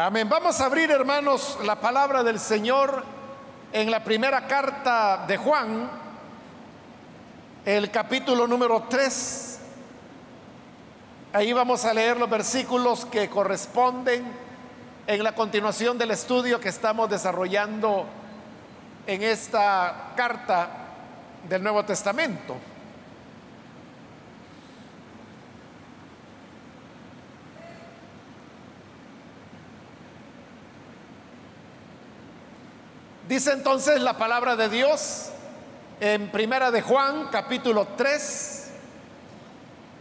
Amén. 0.00 0.28
Vamos 0.28 0.60
a 0.60 0.66
abrir, 0.66 0.92
hermanos, 0.92 1.58
la 1.64 1.80
palabra 1.80 2.22
del 2.22 2.38
Señor 2.38 3.02
en 3.72 3.90
la 3.90 4.04
primera 4.04 4.46
carta 4.46 5.24
de 5.26 5.36
Juan, 5.36 5.90
el 7.64 7.90
capítulo 7.90 8.46
número 8.46 8.84
3. 8.88 9.58
Ahí 11.32 11.52
vamos 11.52 11.84
a 11.84 11.92
leer 11.92 12.16
los 12.16 12.30
versículos 12.30 13.06
que 13.06 13.28
corresponden 13.28 14.24
en 15.08 15.24
la 15.24 15.34
continuación 15.34 15.98
del 15.98 16.12
estudio 16.12 16.60
que 16.60 16.68
estamos 16.68 17.10
desarrollando 17.10 18.06
en 19.04 19.20
esta 19.24 20.12
carta 20.14 20.68
del 21.48 21.60
Nuevo 21.60 21.84
Testamento. 21.84 22.54
Dice 33.28 33.52
entonces 33.52 34.00
la 34.00 34.16
palabra 34.16 34.56
de 34.56 34.70
Dios 34.70 35.26
en 36.00 36.30
Primera 36.30 36.70
de 36.70 36.80
Juan, 36.80 37.28
capítulo 37.30 37.88
3, 37.94 38.70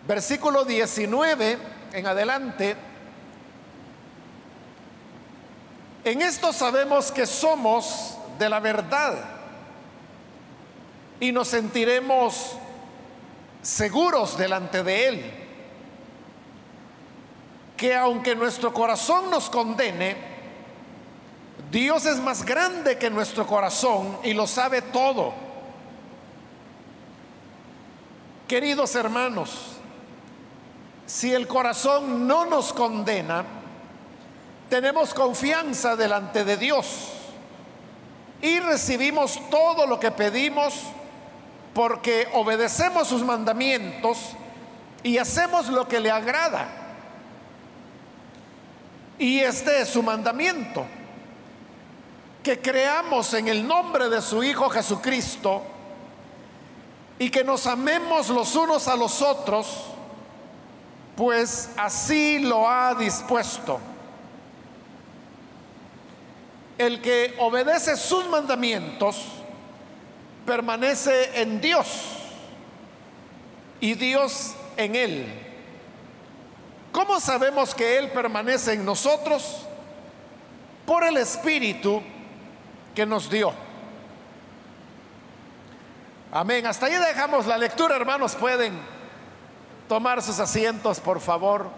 versículo 0.07 0.63
19 0.63 1.57
en 1.91 2.07
adelante. 2.07 2.77
En 6.05 6.21
esto 6.21 6.53
sabemos 6.53 7.11
que 7.11 7.25
somos 7.25 8.17
de 8.39 8.47
la 8.47 8.61
verdad 8.61 9.15
y 11.19 11.33
nos 11.33 11.49
sentiremos 11.49 12.53
seguros 13.61 14.37
delante 14.37 14.83
de 14.83 15.07
Él. 15.09 15.33
Que 17.75 17.93
aunque 17.93 18.37
nuestro 18.37 18.73
corazón 18.73 19.29
nos 19.29 19.49
condene, 19.49 20.36
Dios 21.71 22.05
es 22.05 22.19
más 22.19 22.45
grande 22.45 22.97
que 22.97 23.09
nuestro 23.09 23.45
corazón 23.45 24.19
y 24.23 24.33
lo 24.33 24.47
sabe 24.47 24.81
todo. 24.81 25.33
Queridos 28.47 28.95
hermanos, 28.95 29.51
si 31.05 31.33
el 31.33 31.47
corazón 31.47 32.25
no 32.25 32.45
nos 32.45 32.71
condena, 32.71 33.43
tenemos 34.69 35.13
confianza 35.13 35.97
delante 35.97 36.45
de 36.45 36.55
Dios 36.55 37.09
y 38.41 38.59
recibimos 38.61 39.37
todo 39.49 39.85
lo 39.85 39.99
que 39.99 40.11
pedimos 40.11 40.73
porque 41.73 42.29
obedecemos 42.33 43.09
sus 43.09 43.23
mandamientos 43.23 44.17
y 45.03 45.17
hacemos 45.17 45.67
lo 45.67 45.85
que 45.85 45.99
le 45.99 46.11
agrada. 46.11 46.69
Y 49.19 49.39
este 49.39 49.81
es 49.81 49.89
su 49.89 50.01
mandamiento 50.01 50.85
que 52.47 52.61
creamos 52.61 53.33
en 53.33 53.49
el 53.49 53.67
nombre 53.67 54.07
de 54.07 54.21
su 54.21 54.41
Hijo 54.41 54.69
Jesucristo 54.69 55.63
y 57.19 57.29
que 57.29 57.43
nos 57.43 57.67
amemos 57.67 58.29
los 58.29 58.55
unos 58.55 58.87
a 58.87 58.95
los 58.95 59.21
otros, 59.21 59.67
pues 61.17 61.71
así 61.75 62.39
lo 62.39 62.65
ha 62.65 62.95
dispuesto. 62.95 63.81
El 66.77 67.01
que 67.01 67.35
obedece 67.39 67.97
sus 67.97 68.25
mandamientos 68.29 69.25
permanece 70.45 71.41
en 71.41 71.59
Dios 71.59 71.87
y 73.81 73.93
Dios 73.95 74.55
en 74.77 74.95
él. 74.95 75.25
¿Cómo 76.93 77.19
sabemos 77.19 77.75
que 77.75 77.97
Él 77.97 78.09
permanece 78.11 78.71
en 78.71 78.85
nosotros? 78.85 79.63
Por 80.85 81.03
el 81.03 81.17
Espíritu 81.17 82.01
que 82.97 83.05
nos 83.05 83.29
dio. 83.29 83.53
Amén. 86.31 86.65
Hasta 86.65 86.87
ahí 86.87 86.95
dejamos 86.95 87.45
la 87.45 87.55
lectura, 87.55 87.95
hermanos. 87.95 88.33
Pueden 88.33 88.73
tomar 89.87 90.23
sus 90.23 90.39
asientos, 90.39 90.99
por 90.99 91.19
favor. 91.19 91.69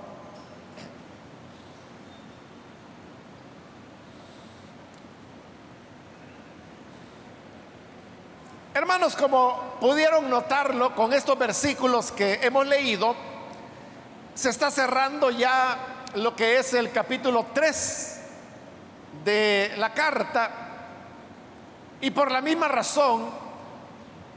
Hermanos, 8.74 9.13
como 9.18 9.75
pudieron 9.81 10.30
notarlo 10.30 10.96
con 10.96 11.12
estos 11.12 11.38
versículos 11.38 12.13
que 12.13 12.40
hemos 12.44 12.66
leído, 12.66 13.13
se 14.36 14.51
está 14.51 14.72
cerrando 14.72 15.31
ya 15.31 16.06
lo 16.16 16.34
que 16.34 16.59
es 16.59 16.74
el 16.74 16.94
capítulo 16.94 17.47
3 17.53 18.22
de 19.25 19.74
la 19.75 19.94
carta 19.94 20.68
y 22.02 22.12
por 22.12 22.32
la 22.32 22.42
misma 22.42 22.68
razón, 22.68 23.30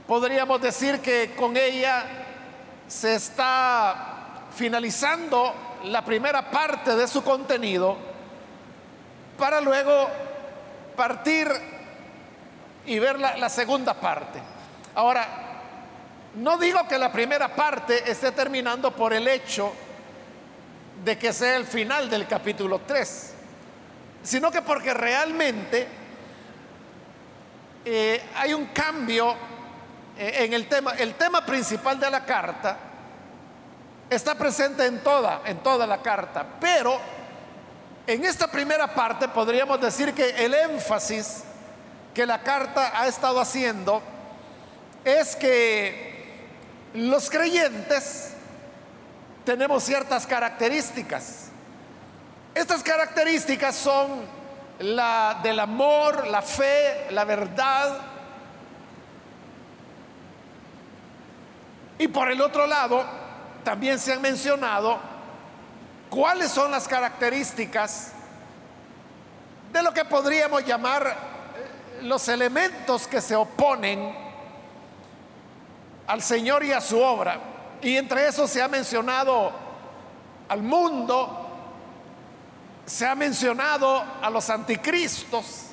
podríamos 0.07 0.61
decir 0.61 1.01
que 1.01 1.35
con 1.37 1.57
ella 1.57 2.05
se 2.89 3.15
está 3.15 4.49
finalizando 4.55 5.55
la 5.85 6.05
primera 6.05 6.51
parte 6.51 6.95
de 6.97 7.07
su 7.09 7.23
contenido 7.23 7.97
para 9.39 9.61
luego 9.61 10.09
partir 10.97 11.49
y 12.87 12.99
ver 12.99 13.19
la, 13.19 13.49
segunda 13.49 13.95
parte. 13.95 14.41
Ahora, 14.95 15.27
no 16.35 16.59
digo 16.59 16.87
que 16.89 16.99
la 16.99 17.13
primera 17.13 17.55
parte 17.55 18.11
esté 18.11 18.33
terminando 18.33 18.91
por 18.91 19.13
el 19.13 19.27
hecho 19.29 19.73
de 21.05 21.17
que 21.17 21.33
sea 21.33 21.57
el 21.57 21.65
final 21.65 22.11
del 22.11 22.27
capítulo 22.27 22.81
3, 22.87 23.35
sino 24.23 24.51
que 24.51 24.63
porque 24.63 24.93
realmente 24.95 26.02
eh, 27.85 28.23
hay 28.37 28.55
un 28.55 28.67
cambio 28.67 29.35
eh, 30.19 30.45
en 30.45 30.53
el 30.53 30.69
tema. 30.69 30.93
El 30.93 31.15
tema 31.15 31.45
principal 31.45 31.99
de 31.99 32.11
la 32.11 32.25
carta 32.25 32.79
está 34.09 34.35
presente 34.35 34.85
en 34.87 35.03
toda, 35.03 35.43
en 35.45 35.59
toda 35.59 35.87
la 35.87 36.03
carta, 36.03 36.47
pero 36.61 37.01
en 38.07 38.25
esta 38.25 38.47
primera 38.47 38.93
parte 38.95 39.29
podríamos 39.29 39.81
decir 39.81 40.13
que 40.13 40.45
el 40.45 40.55
énfasis 40.55 41.45
que 42.15 42.27
la 42.27 42.43
carta 42.43 43.01
ha 43.01 43.07
estado 43.07 43.41
haciendo 43.41 44.03
es 45.05 45.35
que 45.35 46.13
los 46.95 47.31
creyentes 47.31 48.33
tenemos 49.45 49.83
ciertas 49.83 50.27
características. 50.27 51.47
Estas 52.55 52.83
características 52.83 53.75
son 53.75 54.42
la 54.83 55.41
del 55.43 55.61
amor, 55.61 56.27
la 56.27 56.43
fe, 56.43 57.07
la 57.11 57.25
verdad. 57.25 57.99
Y 61.99 62.09
por 62.09 62.31
el 62.31 62.41
otro 62.41 62.67
lado, 62.67 63.05
también 63.63 63.99
se 63.99 64.13
han 64.13 64.21
mencionado 64.21 64.99
cuáles 66.11 66.51
son 66.51 66.71
las 66.71 66.89
características 66.89 68.13
de 69.73 69.83
lo 69.83 69.95
que 69.95 70.05
podríamos 70.05 70.65
llamar 70.67 71.07
eh, 71.07 72.03
los 72.03 72.29
elementos 72.29 73.07
que 73.07 73.21
se 73.21 73.35
oponen 73.35 74.15
al 76.07 76.21
Señor 76.21 76.65
y 76.65 76.73
a 76.73 76.81
su 76.81 77.01
obra. 77.01 77.39
Y 77.81 77.97
entre 77.97 78.27
esos 78.27 78.51
se 78.51 78.61
ha 78.61 78.69
mencionado 78.69 79.53
al 80.49 80.63
mundo, 80.63 81.42
se 82.87 83.07
ha 83.07 83.15
mencionado 83.15 84.05
a 84.21 84.29
los 84.31 84.51
anticristos, 84.51 85.67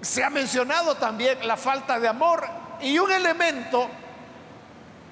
se 0.00 0.24
ha 0.24 0.30
mencionado 0.30 0.94
también 0.96 1.46
la 1.46 1.56
falta 1.56 1.98
de 2.00 2.08
amor 2.08 2.46
y 2.80 2.98
un 2.98 3.10
elemento 3.10 3.88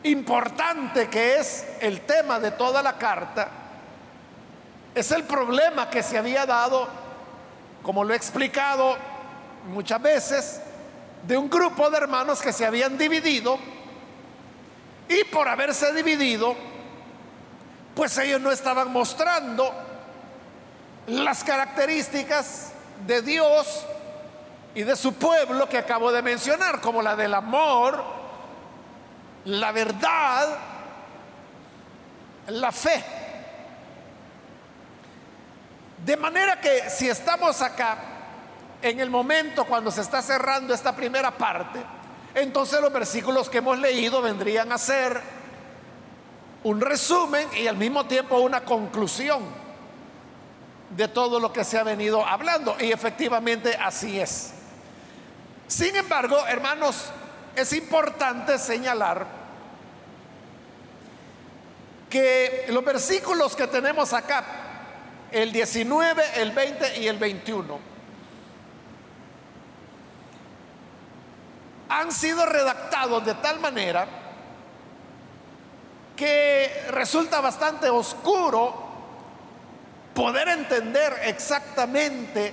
importante 0.05 1.09
que 1.09 1.37
es 1.39 1.67
el 1.81 2.03
tema 2.03 2.39
de 2.39 2.53
toda 2.53 2.83
la 2.83 2.95
carta, 2.95 3.49
es 4.95 5.11
el 5.11 5.25
problema 5.25 5.91
que 5.91 6.03
se 6.03 6.19
había 6.19 6.47
dado, 6.47 6.89
como 7.83 8.05
lo 8.05 8.13
he 8.13 8.17
explicado 8.17 8.97
muchas 9.69 10.01
veces, 10.01 10.61
de 11.27 11.37
un 11.37 11.49
grupo 11.49 11.91
de 11.91 11.97
hermanos 11.97 12.41
que 12.41 12.53
se 12.53 12.67
habían 12.67 12.99
dividido 12.99 13.59
y 15.09 15.25
por 15.25 15.49
haberse 15.49 15.93
dividido, 15.93 16.55
pues 17.95 18.17
ellos 18.19 18.41
no 18.41 18.51
estaban 18.51 18.93
mostrando 18.93 19.73
las 21.07 21.45
características 21.45 22.73
de 23.07 23.23
Dios 23.23 23.85
y 24.75 24.83
de 24.83 24.97
su 24.97 25.15
pueblo 25.15 25.69
que 25.69 25.79
acabo 25.79 26.11
de 26.11 26.23
mencionar, 26.23 26.81
como 26.81 27.03
la 27.03 27.15
del 27.15 27.35
amor, 27.35 28.03
la 29.45 29.73
verdad, 29.73 30.59
la 32.49 32.73
fe. 32.73 33.05
De 36.05 36.17
manera 36.17 36.61
que 36.61 36.91
si 36.91 37.09
estamos 37.09 37.63
acá, 37.63 37.99
en 38.83 39.01
el 39.01 39.11
momento 39.11 39.65
cuando 39.65 39.91
se 39.91 40.03
está 40.03 40.21
cerrando 40.21 40.75
esta 40.75 40.95
primera 40.95 41.31
parte, 41.31 41.81
entonces 42.35 42.81
los 42.81 42.93
versículos 42.93 43.49
que 43.49 43.59
hemos 43.59 43.79
leído 43.79 44.21
vendrían 44.21 44.73
a 44.73 44.79
ser 44.79 45.21
un 46.65 46.81
resumen 46.81 47.47
y 47.57 47.67
al 47.67 47.77
mismo 47.77 48.07
tiempo 48.07 48.39
una 48.39 48.65
conclusión 48.65 49.64
de 50.97 51.09
todo 51.09 51.41
lo 51.41 51.53
que 51.53 51.65
se 51.65 51.79
ha 51.79 51.83
venido 51.83 52.25
hablando. 52.25 52.77
Y 52.79 52.93
efectivamente 52.93 53.77
así 53.77 54.21
es. 54.21 54.53
Sin 55.67 55.95
embargo, 55.97 56.39
hermanos, 56.47 57.11
es 57.57 57.73
importante 57.73 58.59
señalar 58.59 59.27
que 62.11 62.67
los 62.69 62.85
versículos 62.85 63.57
que 63.57 63.67
tenemos 63.67 64.13
acá, 64.13 64.45
el 65.33 65.51
19, 65.53 66.23
el 66.37 66.53
20 66.53 67.01
y 67.01 67.09
el 67.09 67.19
21, 67.19 67.79
han 71.89 72.13
sido 72.13 72.47
redactados 72.47 73.25
de 73.25 73.35
tal 73.35 73.61
manera 73.61 74.07
que 76.17 76.87
resulta 76.91 77.41
bastante 77.41 77.91
oscuro 77.91 78.84
poder 80.15 80.49
entender 80.49 81.13
exactamente 81.25 82.53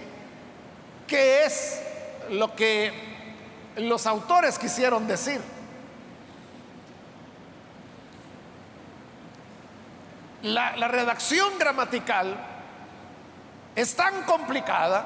qué 1.08 1.46
es 1.46 1.81
lo 2.31 2.56
que 2.56 2.92
los 3.75 4.06
autores 4.08 4.58
quisieron 4.58 5.08
decir. 5.08 5.40
La, 10.44 10.88
redacción 10.88 11.60
gramatical 11.60 12.36
es 13.75 13.96
tan 13.96 14.24
complicada 14.24 15.06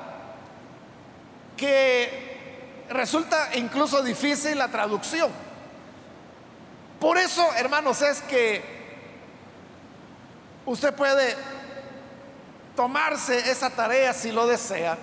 que 1.57 2.85
resulta 2.89 3.49
incluso 3.55 4.01
difícil 4.01 4.57
la 4.57 4.69
traducción. 4.69 5.29
Por 7.01 7.17
eso, 7.17 7.45
hermanos, 7.57 8.01
es 8.01 8.21
que 8.21 8.63
usted 10.65 10.93
puede 10.95 11.35
tomarse 12.75 13.49
esa 13.49 13.69
tarea 13.69 14.13
si 14.13 14.31
lo 14.31 14.47
desea, 14.47 14.97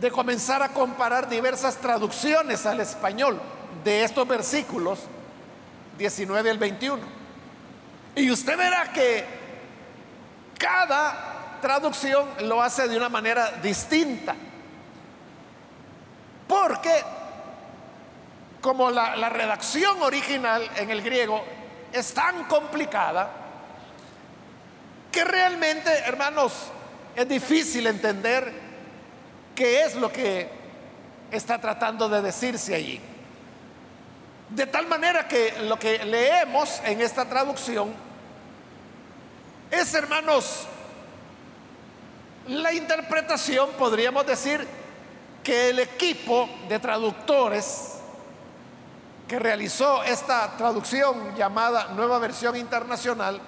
de 0.00 0.10
comenzar 0.10 0.62
a 0.62 0.70
comparar 0.70 1.28
diversas 1.28 1.76
traducciones 1.76 2.64
al 2.64 2.80
español 2.80 3.40
de 3.84 4.04
estos 4.04 4.26
versículos 4.26 5.00
19 5.98 6.50
al 6.50 6.58
21. 6.58 7.02
Y 8.16 8.30
usted 8.30 8.56
verá 8.56 8.90
que 8.92 9.24
cada 10.58 11.58
traducción 11.60 12.26
lo 12.40 12.62
hace 12.62 12.88
de 12.88 12.96
una 12.96 13.08
manera 13.08 13.52
distinta. 13.62 14.34
Porque 16.48 17.02
como 18.60 18.90
la, 18.90 19.16
la 19.16 19.28
redacción 19.28 20.02
original 20.02 20.68
en 20.76 20.90
el 20.90 21.02
griego 21.02 21.44
es 21.92 22.12
tan 22.12 22.44
complicada, 22.44 23.39
que 25.10 25.24
realmente, 25.24 25.90
hermanos, 26.06 26.52
es 27.16 27.28
difícil 27.28 27.86
entender 27.86 28.52
qué 29.54 29.82
es 29.82 29.96
lo 29.96 30.12
que 30.12 30.48
está 31.30 31.60
tratando 31.60 32.08
de 32.08 32.22
decirse 32.22 32.74
allí. 32.74 33.00
De 34.48 34.66
tal 34.66 34.86
manera 34.86 35.28
que 35.28 35.54
lo 35.62 35.78
que 35.78 36.04
leemos 36.04 36.80
en 36.84 37.00
esta 37.00 37.24
traducción 37.24 37.92
es, 39.70 39.94
hermanos, 39.94 40.66
la 42.48 42.72
interpretación, 42.72 43.70
podríamos 43.78 44.26
decir, 44.26 44.66
que 45.44 45.70
el 45.70 45.78
equipo 45.78 46.48
de 46.68 46.78
traductores 46.78 47.94
que 49.28 49.38
realizó 49.38 50.02
esta 50.02 50.56
traducción 50.56 51.36
llamada 51.36 51.88
Nueva 51.94 52.18
Versión 52.18 52.56
Internacional, 52.56 53.40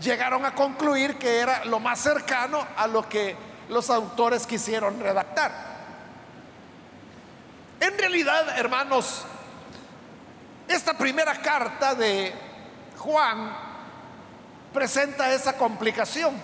llegaron 0.00 0.44
a 0.44 0.54
concluir 0.54 1.16
que 1.18 1.38
era 1.38 1.64
lo 1.64 1.80
más 1.80 2.00
cercano 2.00 2.66
a 2.76 2.86
lo 2.86 3.08
que 3.08 3.36
los 3.68 3.90
autores 3.90 4.46
quisieron 4.46 5.00
redactar. 5.00 5.52
En 7.80 7.98
realidad, 7.98 8.58
hermanos, 8.58 9.24
esta 10.68 10.96
primera 10.96 11.40
carta 11.40 11.94
de 11.94 12.32
Juan 12.98 13.56
presenta 14.72 15.32
esa 15.32 15.56
complicación, 15.56 16.34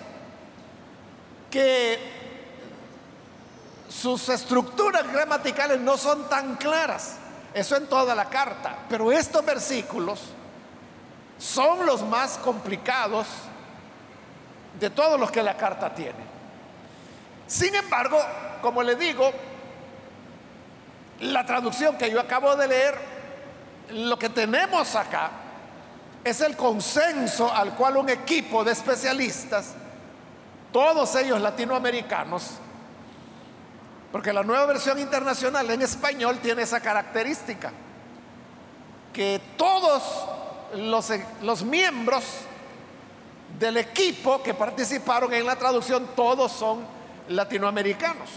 que 1.51 1.99
sus 3.89 4.29
estructuras 4.29 5.11
gramaticales 5.13 5.81
no 5.81 5.97
son 5.97 6.29
tan 6.29 6.57
claras, 6.57 7.17
eso 7.53 7.77
en 7.77 7.89
toda 7.89 8.15
la 8.15 8.27
carta, 8.27 8.77
pero 8.89 9.11
estos 9.11 9.45
versículos 9.45 10.21
son 11.41 11.87
los 11.87 12.03
más 12.03 12.37
complicados 12.39 13.27
de 14.79 14.91
todos 14.91 15.19
los 15.19 15.31
que 15.31 15.43
la 15.43 15.57
carta 15.57 15.93
tiene. 15.93 16.31
Sin 17.47 17.75
embargo, 17.75 18.19
como 18.61 18.83
le 18.83 18.95
digo, 18.95 19.33
la 21.21 21.45
traducción 21.45 21.97
que 21.97 22.11
yo 22.11 22.21
acabo 22.21 22.55
de 22.57 22.69
leer, 22.69 22.95
lo 23.91 24.19
que 24.19 24.29
tenemos 24.29 24.95
acá 24.95 25.31
es 26.23 26.43
el 26.43 26.57
consenso 26.57 27.53
al 27.53 27.75
cual 27.75 27.97
un 27.97 28.11
equipo 28.11 28.63
de 28.63 28.73
especialistas, 28.73 29.73
todos 30.71 31.15
ellos 31.17 31.41
latinoamericanos, 31.41 32.51
porque 34.13 34.33
la 34.33 34.43
nueva 34.43 34.67
versión 34.67 34.99
internacional 34.99 35.71
en 35.71 35.81
español 35.81 36.39
tiene 36.39 36.63
esa 36.63 36.81
característica, 36.81 37.73
que 39.13 39.41
todos 39.57 40.29
los, 40.77 41.13
los 41.43 41.63
miembros 41.63 42.25
del 43.59 43.77
equipo 43.77 44.43
que 44.43 44.55
participaron 44.55 45.33
en 45.35 45.47
la 45.47 45.57
traducción, 45.57 46.09
todos 46.15 46.53
son 46.53 46.85
latinoamericanos. 47.29 48.31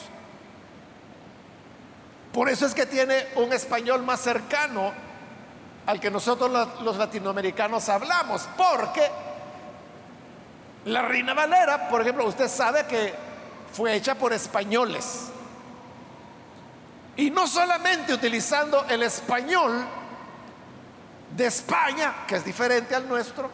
Por 2.32 2.50
eso 2.50 2.66
es 2.66 2.74
que 2.74 2.86
tiene 2.86 3.28
un 3.36 3.54
español 3.54 4.02
más 4.04 4.20
cercano 4.20 4.92
al 5.86 6.00
que 6.00 6.10
nosotros 6.10 6.50
los 6.82 6.98
latinoamericanos 6.98 7.88
hablamos, 7.90 8.48
porque 8.58 9.10
la 10.86 11.02
Reina 11.04 11.34
Valera, 11.34 11.90
por 11.90 12.02
ejemplo, 12.02 12.26
usted 12.26 12.48
sabe 12.48 12.86
que 12.88 13.14
fue 13.72 13.96
hecha 13.96 14.16
por 14.16 14.34
españoles. 14.34 15.30
Y 17.16 17.30
no 17.30 17.48
solamente 17.48 18.14
utilizando 18.14 18.86
el 18.90 19.04
español, 19.04 19.86
de 21.36 21.48
España, 21.48 22.26
que 22.28 22.36
es 22.36 22.46
diferente 22.46 22.96
al 22.96 23.08
nuestro, 23.08 23.50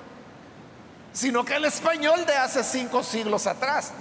sino 1.13 1.43
que 1.43 1.55
el 1.55 1.65
español 1.65 2.25
de 2.25 2.35
hace 2.35 2.63
cinco 2.63 3.03
siglos 3.03 3.47
atrás, 3.47 3.91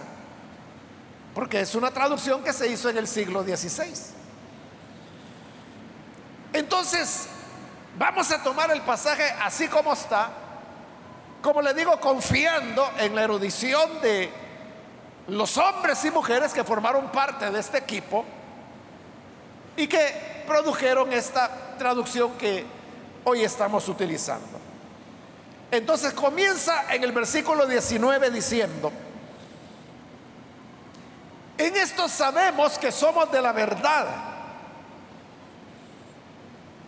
porque 1.34 1.60
es 1.60 1.74
una 1.74 1.90
traducción 1.90 2.42
que 2.42 2.52
se 2.52 2.68
hizo 2.68 2.88
en 2.90 2.98
el 2.98 3.06
siglo 3.06 3.42
XVI. 3.42 3.92
Entonces, 6.52 7.28
vamos 7.96 8.30
a 8.30 8.42
tomar 8.42 8.70
el 8.70 8.80
pasaje 8.82 9.24
así 9.42 9.68
como 9.68 9.92
está, 9.92 10.30
como 11.40 11.62
le 11.62 11.72
digo, 11.74 11.98
confiando 12.00 12.90
en 12.98 13.14
la 13.14 13.22
erudición 13.22 14.00
de 14.00 14.30
los 15.28 15.56
hombres 15.58 16.04
y 16.04 16.10
mujeres 16.10 16.52
que 16.52 16.64
formaron 16.64 17.12
parte 17.12 17.50
de 17.50 17.60
este 17.60 17.78
equipo 17.78 18.24
y 19.76 19.86
que 19.86 20.44
produjeron 20.46 21.12
esta 21.12 21.76
traducción 21.78 22.32
que 22.32 22.77
hoy 23.28 23.44
estamos 23.44 23.86
utilizando. 23.88 24.58
Entonces 25.70 26.14
comienza 26.14 26.92
en 26.94 27.04
el 27.04 27.12
versículo 27.12 27.66
19 27.66 28.30
diciendo, 28.30 28.90
en 31.58 31.76
esto 31.76 32.08
sabemos 32.08 32.78
que 32.78 32.90
somos 32.90 33.30
de 33.30 33.42
la 33.42 33.52
verdad 33.52 34.06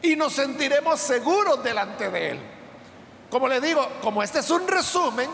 y 0.00 0.16
nos 0.16 0.32
sentiremos 0.32 0.98
seguros 0.98 1.62
delante 1.62 2.10
de 2.10 2.30
Él. 2.30 2.40
Como 3.28 3.46
le 3.46 3.60
digo, 3.60 3.86
como 4.00 4.22
este 4.22 4.38
es 4.38 4.50
un 4.50 4.66
resumen 4.66 5.28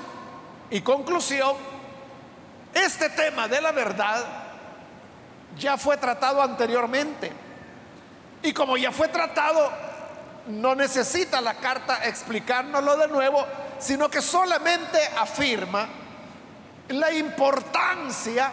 y 0.71 0.81
conclusión, 0.81 1.55
este 2.75 3.11
tema 3.11 3.47
de 3.47 3.61
la 3.61 3.71
verdad 3.71 4.25
ya 5.57 5.79
fue 5.79 5.97
tratado 5.99 6.43
anteriormente. 6.43 7.31
Y 8.43 8.53
como 8.53 8.77
ya 8.77 8.91
fue 8.91 9.09
tratado, 9.09 9.71
no 10.49 10.75
necesita 10.75 11.41
la 11.41 11.55
carta 11.55 12.05
explicárnoslo 12.05 12.97
de 12.97 13.09
nuevo, 13.09 13.45
sino 13.79 14.09
que 14.09 14.23
solamente 14.23 14.99
afirma 15.19 15.87
la 16.89 17.13
importancia 17.13 18.53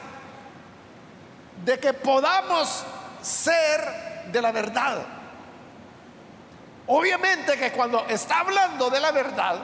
de 1.63 1.79
que 1.79 1.93
podamos 1.93 2.83
ser 3.21 4.29
de 4.31 4.41
la 4.41 4.51
verdad. 4.51 5.05
Obviamente 6.87 7.57
que 7.57 7.71
cuando 7.71 8.05
está 8.07 8.39
hablando 8.39 8.89
de 8.89 8.99
la 8.99 9.11
verdad, 9.11 9.55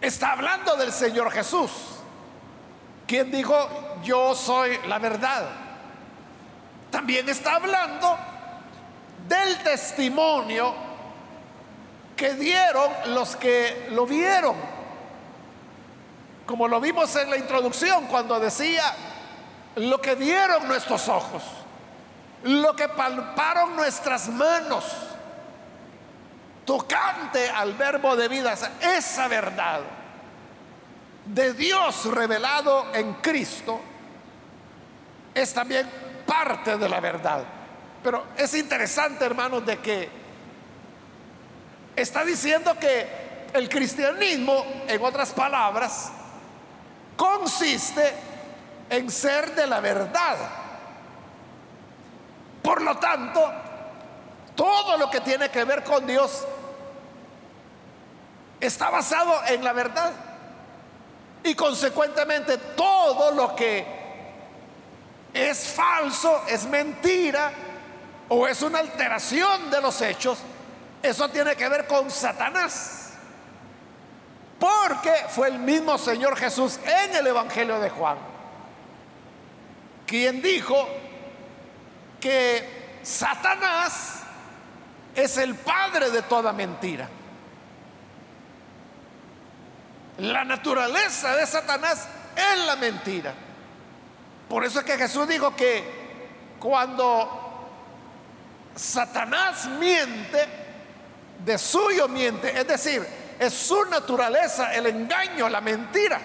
está 0.00 0.32
hablando 0.32 0.76
del 0.76 0.92
Señor 0.92 1.30
Jesús, 1.32 1.70
quien 3.06 3.30
dijo, 3.30 3.68
yo 4.02 4.34
soy 4.34 4.78
la 4.86 4.98
verdad. 4.98 5.46
También 6.90 7.28
está 7.28 7.56
hablando 7.56 8.16
del 9.28 9.58
testimonio 9.62 10.74
que 12.16 12.34
dieron 12.34 12.90
los 13.14 13.36
que 13.36 13.88
lo 13.90 14.06
vieron. 14.06 14.74
como 16.46 16.68
lo 16.68 16.78
vimos 16.78 17.16
en 17.16 17.30
la 17.30 17.38
introducción 17.38 18.06
cuando 18.06 18.38
decía, 18.38 18.84
lo 19.76 20.00
que 20.00 20.14
dieron 20.14 20.68
nuestros 20.68 21.08
ojos, 21.08 21.42
lo 22.42 22.76
que 22.76 22.86
palparon 22.90 23.74
nuestras 23.74 24.28
manos, 24.28 24.84
tocante 26.66 27.48
al 27.48 27.72
verbo 27.72 28.14
de 28.14 28.28
vida, 28.28 28.54
esa 28.82 29.26
verdad 29.28 29.80
de 31.24 31.54
Dios 31.54 32.04
revelado 32.06 32.94
en 32.94 33.14
Cristo 33.14 33.80
es 35.34 35.52
también 35.54 35.88
parte 36.26 36.76
de 36.76 36.88
la 36.88 37.00
verdad. 37.00 37.44
Pero 38.04 38.22
es 38.36 38.52
interesante, 38.54 39.24
hermanos, 39.24 39.64
de 39.64 39.78
que 39.78 40.10
está 41.96 42.22
diciendo 42.22 42.78
que 42.78 43.46
el 43.54 43.66
cristianismo, 43.70 44.62
en 44.86 45.02
otras 45.02 45.32
palabras, 45.32 46.10
consiste 47.16 48.12
en 48.90 49.10
ser 49.10 49.54
de 49.54 49.66
la 49.66 49.80
verdad. 49.80 50.36
Por 52.62 52.82
lo 52.82 52.98
tanto, 52.98 53.50
todo 54.54 54.98
lo 54.98 55.10
que 55.10 55.22
tiene 55.22 55.48
que 55.48 55.64
ver 55.64 55.82
con 55.82 56.06
Dios 56.06 56.46
está 58.60 58.90
basado 58.90 59.46
en 59.46 59.64
la 59.64 59.72
verdad. 59.72 60.12
Y 61.42 61.54
consecuentemente 61.54 62.58
todo 62.76 63.30
lo 63.30 63.56
que 63.56 63.86
es 65.32 65.68
falso, 65.68 66.42
es 66.48 66.66
mentira 66.66 67.63
o 68.28 68.46
es 68.46 68.62
una 68.62 68.78
alteración 68.78 69.70
de 69.70 69.80
los 69.80 70.00
hechos, 70.00 70.38
eso 71.02 71.28
tiene 71.28 71.56
que 71.56 71.68
ver 71.68 71.86
con 71.86 72.10
Satanás. 72.10 73.12
Porque 74.58 75.12
fue 75.28 75.48
el 75.48 75.58
mismo 75.58 75.98
Señor 75.98 76.36
Jesús 76.36 76.78
en 76.84 77.16
el 77.16 77.26
Evangelio 77.26 77.78
de 77.80 77.90
Juan 77.90 78.34
quien 80.06 80.42
dijo 80.42 80.86
que 82.20 83.00
Satanás 83.02 84.20
es 85.14 85.36
el 85.38 85.54
padre 85.54 86.10
de 86.10 86.22
toda 86.22 86.52
mentira. 86.52 87.08
La 90.18 90.44
naturaleza 90.44 91.34
de 91.36 91.46
Satanás 91.46 92.06
es 92.36 92.66
la 92.66 92.76
mentira. 92.76 93.34
Por 94.48 94.64
eso 94.64 94.80
es 94.80 94.84
que 94.84 94.96
Jesús 94.96 95.26
dijo 95.26 95.56
que 95.56 95.84
cuando 96.60 97.43
Satanás 98.74 99.66
miente, 99.66 100.46
de 101.44 101.58
suyo 101.58 102.08
miente, 102.08 102.58
es 102.58 102.66
decir, 102.66 103.06
es 103.38 103.52
su 103.52 103.84
naturaleza 103.86 104.74
el 104.74 104.86
engaño, 104.86 105.48
la 105.48 105.60
mentira. 105.60 106.20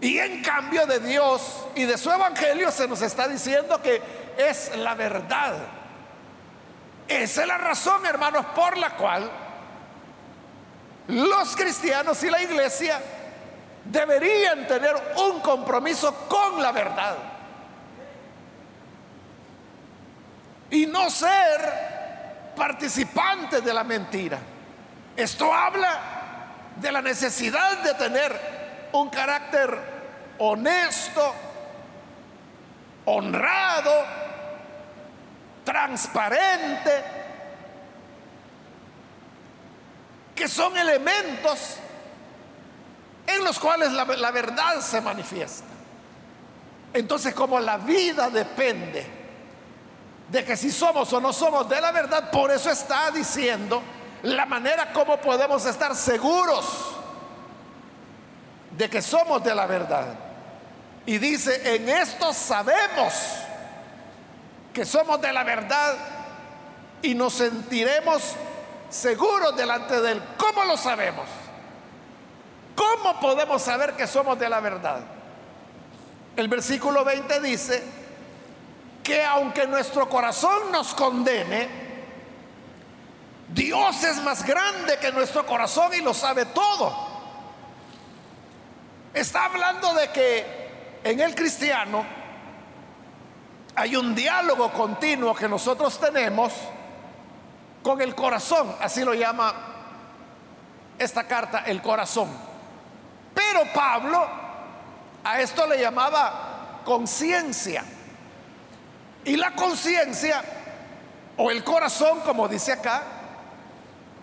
Y 0.00 0.18
en 0.18 0.42
cambio 0.42 0.86
de 0.86 1.00
Dios 1.00 1.66
y 1.74 1.84
de 1.84 1.98
su 1.98 2.10
evangelio 2.10 2.70
se 2.70 2.86
nos 2.86 3.02
está 3.02 3.26
diciendo 3.26 3.82
que 3.82 4.00
es 4.36 4.76
la 4.76 4.94
verdad. 4.94 5.56
Esa 7.08 7.42
es 7.42 7.48
la 7.48 7.58
razón, 7.58 8.04
hermanos, 8.06 8.46
por 8.54 8.76
la 8.76 8.90
cual 8.96 9.30
los 11.08 11.56
cristianos 11.56 12.22
y 12.22 12.30
la 12.30 12.42
iglesia 12.42 13.00
deberían 13.84 14.66
tener 14.66 14.94
un 15.16 15.40
compromiso 15.40 16.14
con 16.28 16.62
la 16.62 16.70
verdad. 16.70 17.16
Y 20.70 20.86
no 20.86 21.08
ser 21.10 22.52
participantes 22.56 23.64
de 23.64 23.72
la 23.72 23.84
mentira. 23.84 24.38
Esto 25.16 25.52
habla 25.52 25.98
de 26.76 26.92
la 26.92 27.02
necesidad 27.02 27.78
de 27.78 27.94
tener 27.94 28.88
un 28.92 29.08
carácter 29.10 29.78
honesto, 30.38 31.34
honrado, 33.04 34.04
transparente, 35.64 37.04
que 40.34 40.48
son 40.48 40.76
elementos 40.76 41.78
en 43.26 43.44
los 43.44 43.58
cuales 43.58 43.92
la, 43.92 44.30
verdad 44.30 44.80
se 44.80 45.00
manifiesta. 45.00 45.66
Entonces, 46.94 47.34
como 47.34 47.60
la 47.60 47.76
vida 47.76 48.30
depende 48.30 49.17
de 50.28 50.44
que 50.44 50.56
si 50.56 50.70
somos 50.70 51.12
o 51.12 51.20
no 51.20 51.32
somos 51.32 51.68
de 51.68 51.80
la 51.80 51.90
verdad, 51.90 52.30
por 52.30 52.50
eso 52.50 52.70
está 52.70 53.10
diciendo 53.10 53.82
la 54.22 54.46
manera 54.46 54.92
como 54.92 55.16
podemos 55.18 55.64
estar 55.64 55.94
seguros 55.94 56.94
de 58.72 58.90
que 58.90 59.00
somos 59.00 59.42
de 59.42 59.54
la 59.54 59.66
verdad. 59.66 60.06
Y 61.06 61.18
dice, 61.18 61.74
en 61.74 61.88
esto 61.88 62.32
sabemos 62.32 63.14
que 64.74 64.84
somos 64.84 65.20
de 65.20 65.32
la 65.32 65.42
verdad 65.44 65.96
y 67.00 67.14
nos 67.14 67.34
sentiremos 67.34 68.34
seguros 68.90 69.56
delante 69.56 70.00
de 70.00 70.12
Él. 70.12 70.22
¿Cómo 70.36 70.64
lo 70.64 70.76
sabemos? 70.76 71.26
¿Cómo 72.76 73.18
podemos 73.20 73.62
saber 73.62 73.94
que 73.94 74.06
somos 74.06 74.38
de 74.38 74.48
la 74.48 74.60
verdad? 74.60 75.00
El 76.36 76.48
versículo 76.48 77.04
20 77.04 77.40
dice 77.40 77.82
que 79.08 79.24
aunque 79.24 79.66
nuestro 79.66 80.06
corazón 80.06 80.70
nos 80.70 80.92
condene, 80.92 81.66
Dios 83.48 84.04
es 84.04 84.22
más 84.22 84.44
grande 84.44 84.98
que 84.98 85.10
nuestro 85.10 85.46
corazón 85.46 85.94
y 85.94 86.02
lo 86.02 86.12
sabe 86.12 86.44
todo. 86.44 86.94
Está 89.14 89.46
hablando 89.46 89.94
de 89.94 90.10
que 90.10 91.00
en 91.02 91.20
el 91.20 91.34
cristiano 91.34 92.04
hay 93.74 93.96
un 93.96 94.14
diálogo 94.14 94.70
continuo 94.74 95.34
que 95.34 95.48
nosotros 95.48 95.98
tenemos 95.98 96.52
con 97.82 98.02
el 98.02 98.14
corazón, 98.14 98.76
así 98.78 99.04
lo 99.04 99.14
llama 99.14 99.54
esta 100.98 101.26
carta, 101.26 101.60
el 101.64 101.80
corazón. 101.80 102.28
Pero 103.32 103.72
Pablo 103.72 104.28
a 105.24 105.40
esto 105.40 105.66
le 105.66 105.80
llamaba 105.80 106.82
conciencia. 106.84 107.84
Y 109.28 109.36
la 109.36 109.54
conciencia, 109.54 110.42
o 111.36 111.50
el 111.50 111.62
corazón, 111.62 112.20
como 112.20 112.48
dice 112.48 112.72
acá, 112.72 113.02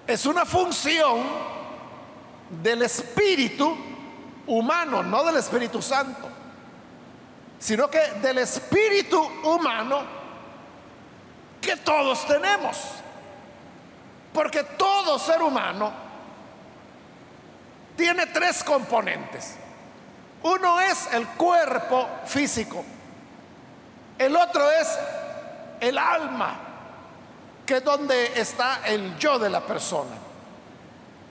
es 0.08 0.26
una 0.26 0.46
función 0.46 1.22
del 2.50 2.82
espíritu 2.82 3.78
humano, 4.48 5.04
no 5.04 5.24
del 5.24 5.38
Espíritu 5.38 5.80
Santo, 5.80 6.28
sino 7.60 7.88
que 7.88 8.00
del 8.20 8.40
espíritu 8.40 9.22
humano 9.44 10.02
que 11.62 11.78
todos 11.78 12.26
tenemos. 12.26 12.76
Porque 14.34 14.64
todo 14.64 15.20
ser 15.20 15.40
humano 15.44 15.94
tiene 17.96 18.26
tres 18.26 18.64
componentes. 18.64 19.54
Uno 20.42 20.80
es 20.80 21.14
el 21.14 21.28
cuerpo 21.28 22.10
físico. 22.26 22.84
El 24.18 24.36
otro 24.36 24.70
es 24.72 24.88
el 25.80 25.98
alma, 25.98 26.60
que 27.66 27.78
es 27.78 27.84
donde 27.84 28.40
está 28.40 28.82
el 28.86 29.18
yo 29.18 29.40
de 29.40 29.50
la 29.50 29.66
persona. 29.66 30.16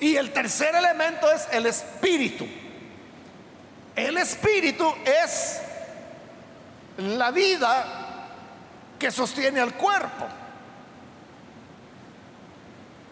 Y 0.00 0.16
el 0.16 0.32
tercer 0.32 0.74
elemento 0.74 1.30
es 1.30 1.48
el 1.50 1.66
espíritu. 1.66 2.46
El 3.96 4.18
espíritu 4.18 4.92
es 5.04 5.60
la 6.98 7.30
vida 7.30 7.84
que 8.98 9.10
sostiene 9.10 9.60
al 9.60 9.74
cuerpo. 9.74 10.26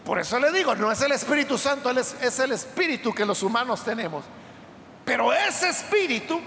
Por 0.05 0.19
eso 0.19 0.37
le 0.37 0.51
digo, 0.51 0.75
no 0.75 0.91
es 0.91 1.01
el 1.01 1.13
Espíritu 1.13 1.57
Santo, 1.57 1.89
es, 1.91 2.15
es 2.21 2.37
el 2.39 2.51
Espíritu 2.51 3.13
que 3.13 3.25
los 3.25 3.41
humanos 3.41 3.83
tenemos. 3.85 4.25
Pero 5.05 5.31
ese 5.31 5.69
Espíritu 5.69 6.41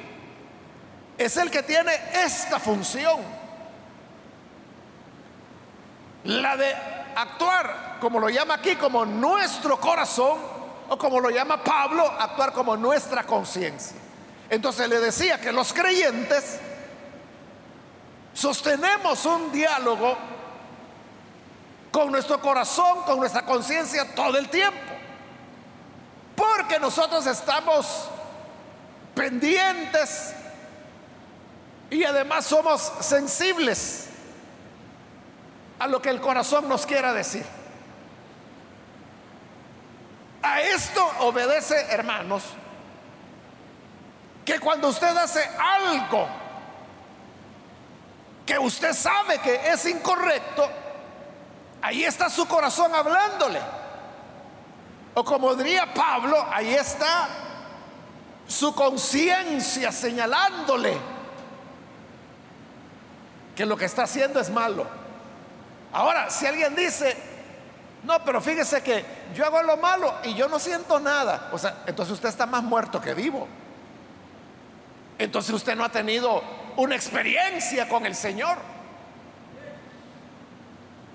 es 1.18 1.36
el 1.36 1.50
que 1.50 1.62
tiene 1.62 1.92
esta 2.12 2.58
función. 2.58 3.20
La 6.24 6.56
de 6.56 6.74
actuar, 7.14 7.96
como 8.00 8.20
lo 8.20 8.28
llama 8.28 8.54
aquí, 8.54 8.76
como 8.76 9.04
nuestro 9.04 9.80
corazón, 9.80 10.38
o 10.88 10.98
como 10.98 11.20
lo 11.20 11.30
llama 11.30 11.62
Pablo, 11.62 12.04
actuar 12.18 12.52
como 12.52 12.76
nuestra 12.76 13.24
conciencia. 13.24 13.96
Entonces 14.48 14.88
le 14.88 15.00
decía 15.00 15.40
que 15.40 15.52
los 15.52 15.72
creyentes 15.72 16.60
sostenemos 18.32 19.24
un 19.24 19.50
diálogo 19.50 20.16
con 21.90 22.12
nuestro 22.12 22.40
corazón, 22.40 23.02
con 23.02 23.18
nuestra 23.18 23.42
conciencia 23.44 24.14
todo 24.14 24.36
el 24.36 24.48
tiempo. 24.48 24.78
Porque 26.36 26.78
nosotros 26.78 27.26
estamos 27.26 28.08
pendientes 29.14 30.34
y 31.90 32.04
además 32.04 32.44
somos 32.46 32.92
sensibles 33.00 34.08
a 35.78 35.86
lo 35.86 36.00
que 36.00 36.10
el 36.10 36.20
corazón 36.20 36.68
nos 36.68 36.86
quiera 36.86 37.12
decir. 37.12 37.44
A 40.42 40.60
esto 40.60 41.04
obedece, 41.20 41.74
hermanos, 41.90 42.42
que 44.44 44.58
cuando 44.58 44.88
usted 44.88 45.16
hace 45.16 45.42
algo 45.58 46.28
que 48.44 48.58
usted 48.58 48.92
sabe 48.92 49.38
que 49.40 49.72
es 49.72 49.86
incorrecto, 49.86 50.68
ahí 51.82 52.04
está 52.04 52.30
su 52.30 52.46
corazón 52.46 52.94
hablándole. 52.94 53.60
O 55.14 55.24
como 55.24 55.54
diría 55.54 55.92
Pablo, 55.92 56.46
ahí 56.52 56.74
está 56.74 57.28
su 58.46 58.74
conciencia 58.74 59.90
señalándole 59.90 61.15
que 63.56 63.66
lo 63.66 63.76
que 63.76 63.86
está 63.86 64.02
haciendo 64.02 64.38
es 64.38 64.50
malo. 64.50 64.86
Ahora, 65.92 66.28
si 66.30 66.46
alguien 66.46 66.76
dice, 66.76 67.16
no, 68.04 68.22
pero 68.22 68.40
fíjese 68.40 68.82
que 68.82 69.04
yo 69.34 69.46
hago 69.46 69.62
lo 69.62 69.78
malo 69.78 70.14
y 70.24 70.34
yo 70.34 70.46
no 70.46 70.58
siento 70.58 71.00
nada, 71.00 71.48
o 71.52 71.58
sea, 71.58 71.82
entonces 71.86 72.12
usted 72.12 72.28
está 72.28 72.44
más 72.44 72.62
muerto 72.62 73.00
que 73.00 73.14
vivo. 73.14 73.48
Entonces 75.18 75.54
usted 75.54 75.74
no 75.74 75.84
ha 75.84 75.88
tenido 75.88 76.42
una 76.76 76.94
experiencia 76.94 77.88
con 77.88 78.04
el 78.04 78.14
Señor. 78.14 78.58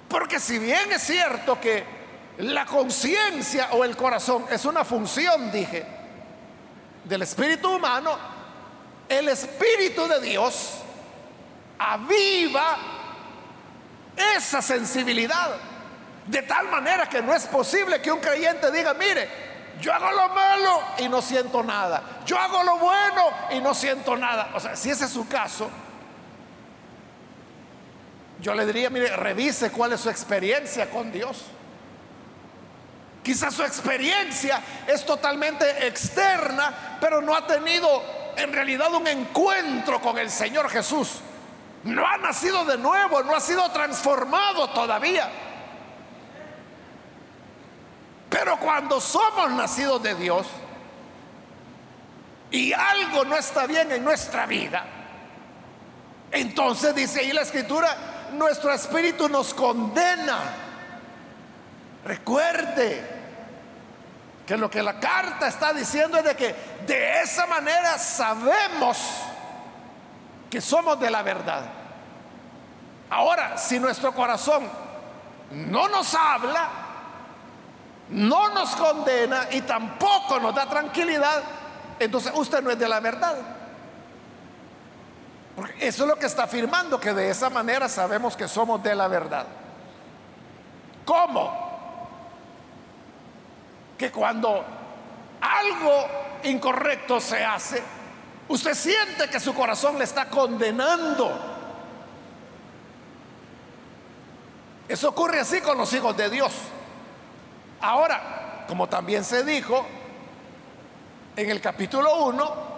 Porque 0.09 0.39
si 0.39 0.57
bien 0.57 0.91
es 0.91 1.03
cierto 1.03 1.61
que 1.61 1.85
la 2.39 2.65
conciencia 2.65 3.69
o 3.73 3.83
el 3.83 3.95
corazón 3.95 4.45
es 4.49 4.65
una 4.65 4.83
función, 4.83 5.51
dije, 5.51 5.85
del 7.05 7.21
espíritu 7.21 7.75
humano, 7.75 8.17
el 9.07 9.29
espíritu 9.29 10.07
de 10.07 10.19
Dios 10.21 10.80
aviva 11.81 12.77
esa 14.35 14.61
sensibilidad. 14.61 15.55
De 16.27 16.43
tal 16.43 16.69
manera 16.69 17.09
que 17.09 17.21
no 17.21 17.33
es 17.33 17.47
posible 17.47 18.01
que 18.01 18.11
un 18.11 18.19
creyente 18.19 18.71
diga, 18.71 18.93
mire, 18.93 19.27
yo 19.81 19.91
hago 19.91 20.11
lo 20.11 20.29
malo 20.29 20.81
y 20.99 21.09
no 21.09 21.21
siento 21.21 21.63
nada. 21.63 22.21
Yo 22.25 22.37
hago 22.37 22.63
lo 22.63 22.77
bueno 22.77 23.29
y 23.51 23.59
no 23.59 23.73
siento 23.73 24.15
nada. 24.15 24.51
O 24.53 24.59
sea, 24.59 24.75
si 24.75 24.91
ese 24.91 25.05
es 25.05 25.11
su 25.11 25.27
caso, 25.27 25.69
yo 28.39 28.53
le 28.53 28.65
diría, 28.65 28.89
mire, 28.91 29.15
revise 29.15 29.71
cuál 29.71 29.93
es 29.93 30.01
su 30.01 30.09
experiencia 30.09 30.89
con 30.89 31.11
Dios. 31.11 31.45
Quizás 33.23 33.53
su 33.53 33.63
experiencia 33.63 34.61
es 34.87 35.05
totalmente 35.05 35.87
externa, 35.87 36.97
pero 36.99 37.21
no 37.21 37.35
ha 37.35 37.45
tenido 37.45 38.03
en 38.35 38.53
realidad 38.53 38.93
un 38.93 39.07
encuentro 39.07 39.99
con 39.99 40.17
el 40.17 40.29
Señor 40.29 40.69
Jesús. 40.69 41.21
No 41.83 42.05
ha 42.05 42.17
nacido 42.17 42.63
de 42.65 42.77
nuevo, 42.77 43.23
no 43.23 43.35
ha 43.35 43.39
sido 43.39 43.69
transformado 43.71 44.69
todavía. 44.69 45.29
Pero 48.29 48.57
cuando 48.57 49.01
somos 49.01 49.51
nacidos 49.51 50.01
de 50.03 50.15
Dios 50.15 50.47
y 52.51 52.71
algo 52.71 53.25
no 53.25 53.35
está 53.35 53.65
bien 53.65 53.91
en 53.91 54.03
nuestra 54.03 54.45
vida, 54.45 54.85
entonces 56.31 56.95
dice 56.95 57.19
ahí 57.21 57.33
la 57.33 57.41
escritura, 57.41 58.29
nuestro 58.33 58.71
espíritu 58.71 59.27
nos 59.27 59.53
condena. 59.53 60.37
Recuerde 62.05 63.21
que 64.45 64.55
lo 64.55 64.69
que 64.69 64.81
la 64.81 64.99
carta 64.99 65.47
está 65.47 65.73
diciendo 65.73 66.17
es 66.17 66.23
de 66.23 66.35
que 66.35 66.55
de 66.85 67.21
esa 67.21 67.45
manera 67.47 67.97
sabemos 67.97 68.97
que 70.51 70.59
somos 70.59 70.99
de 70.99 71.09
la 71.09 71.23
verdad. 71.23 71.63
Ahora, 73.09 73.57
si 73.57 73.79
nuestro 73.79 74.13
corazón 74.13 74.69
no 75.51 75.87
nos 75.87 76.13
habla, 76.13 76.69
no 78.09 78.49
nos 78.49 78.75
condena 78.75 79.47
y 79.51 79.61
tampoco 79.61 80.39
nos 80.39 80.53
da 80.53 80.65
tranquilidad, 80.67 81.41
entonces 81.97 82.33
usted 82.35 82.61
no 82.61 82.69
es 82.69 82.77
de 82.77 82.89
la 82.89 82.99
verdad. 82.99 83.37
Porque 85.55 85.87
eso 85.87 86.03
es 86.03 86.09
lo 86.09 86.17
que 86.17 86.25
está 86.25 86.43
afirmando, 86.43 86.99
que 86.99 87.13
de 87.13 87.29
esa 87.29 87.49
manera 87.49 87.87
sabemos 87.87 88.35
que 88.35 88.47
somos 88.47 88.83
de 88.83 88.93
la 88.93 89.07
verdad. 89.07 89.45
¿Cómo? 91.05 91.69
Que 93.97 94.11
cuando 94.11 94.65
algo 95.39 96.07
incorrecto 96.43 97.21
se 97.21 97.43
hace, 97.43 98.00
usted 98.51 98.73
siente 98.73 99.29
que 99.29 99.39
su 99.39 99.53
corazón 99.53 99.97
le 99.97 100.03
está 100.03 100.29
condenando. 100.29 101.31
Eso 104.87 105.09
ocurre 105.09 105.39
así 105.39 105.61
con 105.61 105.77
los 105.77 105.91
hijos 105.93 106.15
de 106.17 106.29
Dios. 106.29 106.51
Ahora, 107.79 108.65
como 108.67 108.87
también 108.87 109.23
se 109.23 109.43
dijo 109.43 109.85
en 111.35 111.49
el 111.49 111.61
capítulo 111.61 112.25
1, 112.25 112.71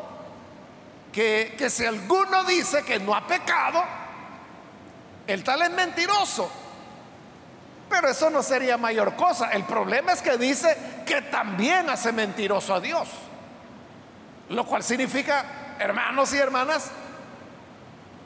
que, 1.12 1.56
que 1.58 1.70
si 1.70 1.86
alguno 1.86 2.44
dice 2.44 2.84
que 2.84 3.00
no 3.00 3.16
ha 3.16 3.26
pecado, 3.26 3.84
el 5.26 5.44
tal 5.44 5.64
es 5.64 5.72
mentiroso. 5.72 6.52
Pero 7.90 8.10
eso 8.10 8.30
no 8.30 8.44
sería 8.44 8.78
mayor 8.78 9.16
cosa. 9.16 9.50
El 9.50 9.64
problema 9.64 10.14
es 10.14 10.22
que 10.22 10.38
dice 10.38 10.78
que 11.06 11.22
también 11.24 11.90
hace 11.90 12.12
mentiroso 12.12 12.74
a 12.74 12.80
Dios. 12.80 13.08
Lo 14.50 14.66
cual 14.66 14.84
significa, 14.84 15.63
hermanos 15.84 16.34
y 16.34 16.38
hermanas, 16.38 16.92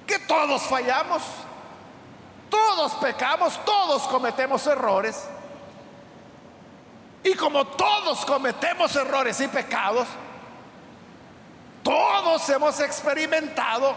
que 0.06 0.20
todos 0.20 0.62
fallamos, 0.63 1.24
todos 2.50 2.93
pecamos, 2.96 3.60
todos 3.65 4.04
cometemos 4.04 4.65
errores. 4.67 5.24
Y 7.24 7.34
como 7.34 7.65
todos 7.65 8.24
cometemos 8.26 8.96
errores 8.96 9.41
y 9.41 9.48
pecados, 9.48 10.08
todos 11.84 12.48
hemos 12.50 12.80
experimentado 12.80 13.96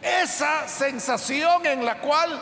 esa 0.00 0.66
sensación 0.66 1.66
en 1.66 1.84
la 1.84 1.98
cual 1.98 2.40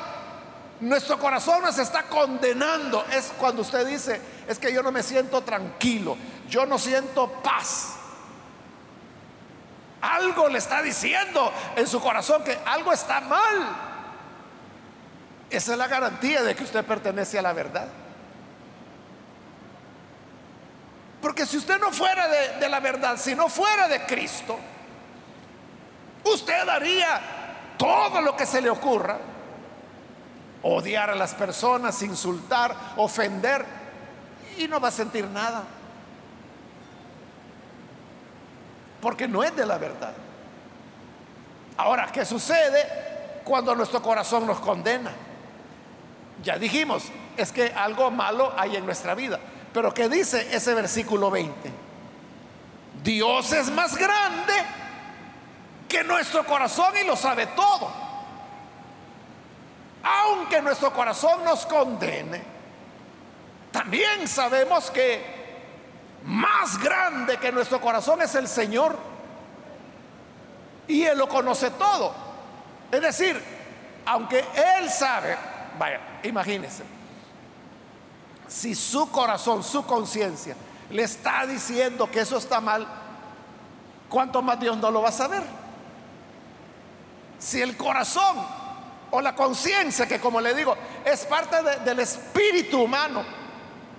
nuestro 0.81 1.19
corazón 1.19 1.63
nos 1.63 1.77
está 1.79 2.05
condenando. 2.05 3.05
Es 3.11 3.33
cuando 3.37 3.63
usted 3.63 3.85
dice, 3.85 4.21
es 4.47 4.61
que 4.61 4.73
yo 4.73 4.81
no 4.83 4.93
me 4.93 5.03
siento 5.03 5.43
tranquilo, 5.43 6.17
yo 6.49 6.67
no 6.67 6.79
siento 6.79 7.29
paz. 7.43 7.97
Algo 10.05 10.49
le 10.49 10.59
está 10.59 10.83
diciendo 10.83 11.51
en 11.75 11.87
su 11.87 11.99
corazón 11.99 12.45
que 12.45 12.59
algo 12.67 12.93
está 12.93 13.21
mal. 13.23 13.75
Esa 15.49 15.73
es 15.73 15.79
la 15.79 15.89
garantía 15.89 16.43
de 16.43 16.55
que 16.55 16.63
usted 16.63 16.85
pertenece 16.85 17.39
a 17.39 17.43
la 17.43 17.55
verdad. 17.55 17.89
Porque 21.23 21.47
si 21.47 21.57
usted 21.57 21.79
no 21.79 21.91
fuera 21.91 22.29
de, 22.29 22.69
la 22.69 22.81
verdad, 22.81 23.17
si 23.17 23.35
no 23.35 23.49
fuera 23.49 23.89
de 23.89 24.05
Cristo, 24.05 24.59
usted 26.25 26.69
haría 26.69 27.23
todo 27.79 28.21
lo 28.21 28.37
que 28.37 28.45
se 28.45 28.61
le 28.61 28.69
ocurra. 28.69 29.17
Odiar 30.65 31.09
a 31.09 31.15
las 31.15 31.33
personas, 31.33 32.03
insultar, 32.03 32.77
ofender, 32.97 33.65
y 34.59 34.69
no 34.69 34.81
va 34.81 34.89
a 34.89 34.93
sentir 34.93 35.25
nada. 35.29 35.65
Porque 39.05 39.29
no 39.29 39.45
es 39.45 39.55
de 39.55 39.67
la 39.67 39.77
verdad. 39.77 40.15
Ahora, 41.77 42.11
¿qué 42.11 42.25
sucede 42.25 43.43
cuando 43.45 43.75
nuestro 43.75 44.01
corazón 44.01 44.47
nos 44.47 44.61
condena? 44.61 45.13
Ya 46.43 46.57
dijimos, 46.57 47.05
es 47.37 47.53
que 47.53 47.67
algo 47.67 48.11
malo 48.11 48.55
hay 48.57 48.77
en 48.77 48.87
nuestra 48.87 49.15
vida. 49.15 49.39
Pero 49.75 49.93
¿qué 49.93 50.09
dice 50.09 50.49
ese 50.57 50.73
versículo 50.73 51.31
20? 51.31 51.71
Dios 53.03 53.53
es 53.53 53.71
más 53.71 53.95
grande 53.95 54.55
que 55.87 56.03
nuestro 56.03 56.47
corazón 56.47 56.95
y 56.97 57.07
lo 57.07 57.15
sabe 57.15 57.49
todo. 57.49 57.93
Aunque 60.03 60.63
nuestro 60.63 60.95
corazón 60.95 61.45
nos 61.45 61.67
condene, 61.67 62.43
también 63.71 64.27
sabemos 64.27 64.91
que 64.91 65.44
más 66.25 66.79
grande 66.79 67.39
que 67.39 67.53
nuestro 67.53 67.81
corazón 67.81 68.23
es 68.23 68.35
el 68.35 68.49
Señor. 68.49 68.97
Y 70.89 71.05
Él 71.05 71.19
lo 71.19 71.29
conoce 71.29 71.71
todo. 71.71 72.15
Es 72.91 73.01
decir, 73.01 73.43
aunque 74.07 74.45
Él 74.79 74.91
sabe, 74.91 75.37
vaya, 75.79 76.01
imagínense, 76.23 76.85
si 78.47 78.75
su 78.75 79.11
corazón, 79.11 79.63
su 79.63 79.85
conciencia 79.87 80.55
le 80.91 81.03
está 81.03 81.47
diciendo 81.47 82.11
que 82.11 82.21
eso 82.21 82.37
está 82.37 82.61
mal, 82.61 82.87
¿cuánto 84.09 84.43
más 84.43 84.61
Dios 84.61 84.77
no 84.77 84.91
lo 84.91 85.03
va 85.03 85.09
a 85.09 85.13
saber? 85.13 85.43
Si 87.39 87.61
el 87.61 87.77
corazón 87.77 88.37
o 89.11 89.21
la 89.21 89.35
conciencia, 89.35 90.07
que 90.07 90.21
como 90.21 90.41
le 90.41 90.55
digo, 90.55 90.77
es 91.05 91.25
parte 91.25 91.63
del 91.81 92.01
espíritu 92.01 92.83
humano, 92.83 93.23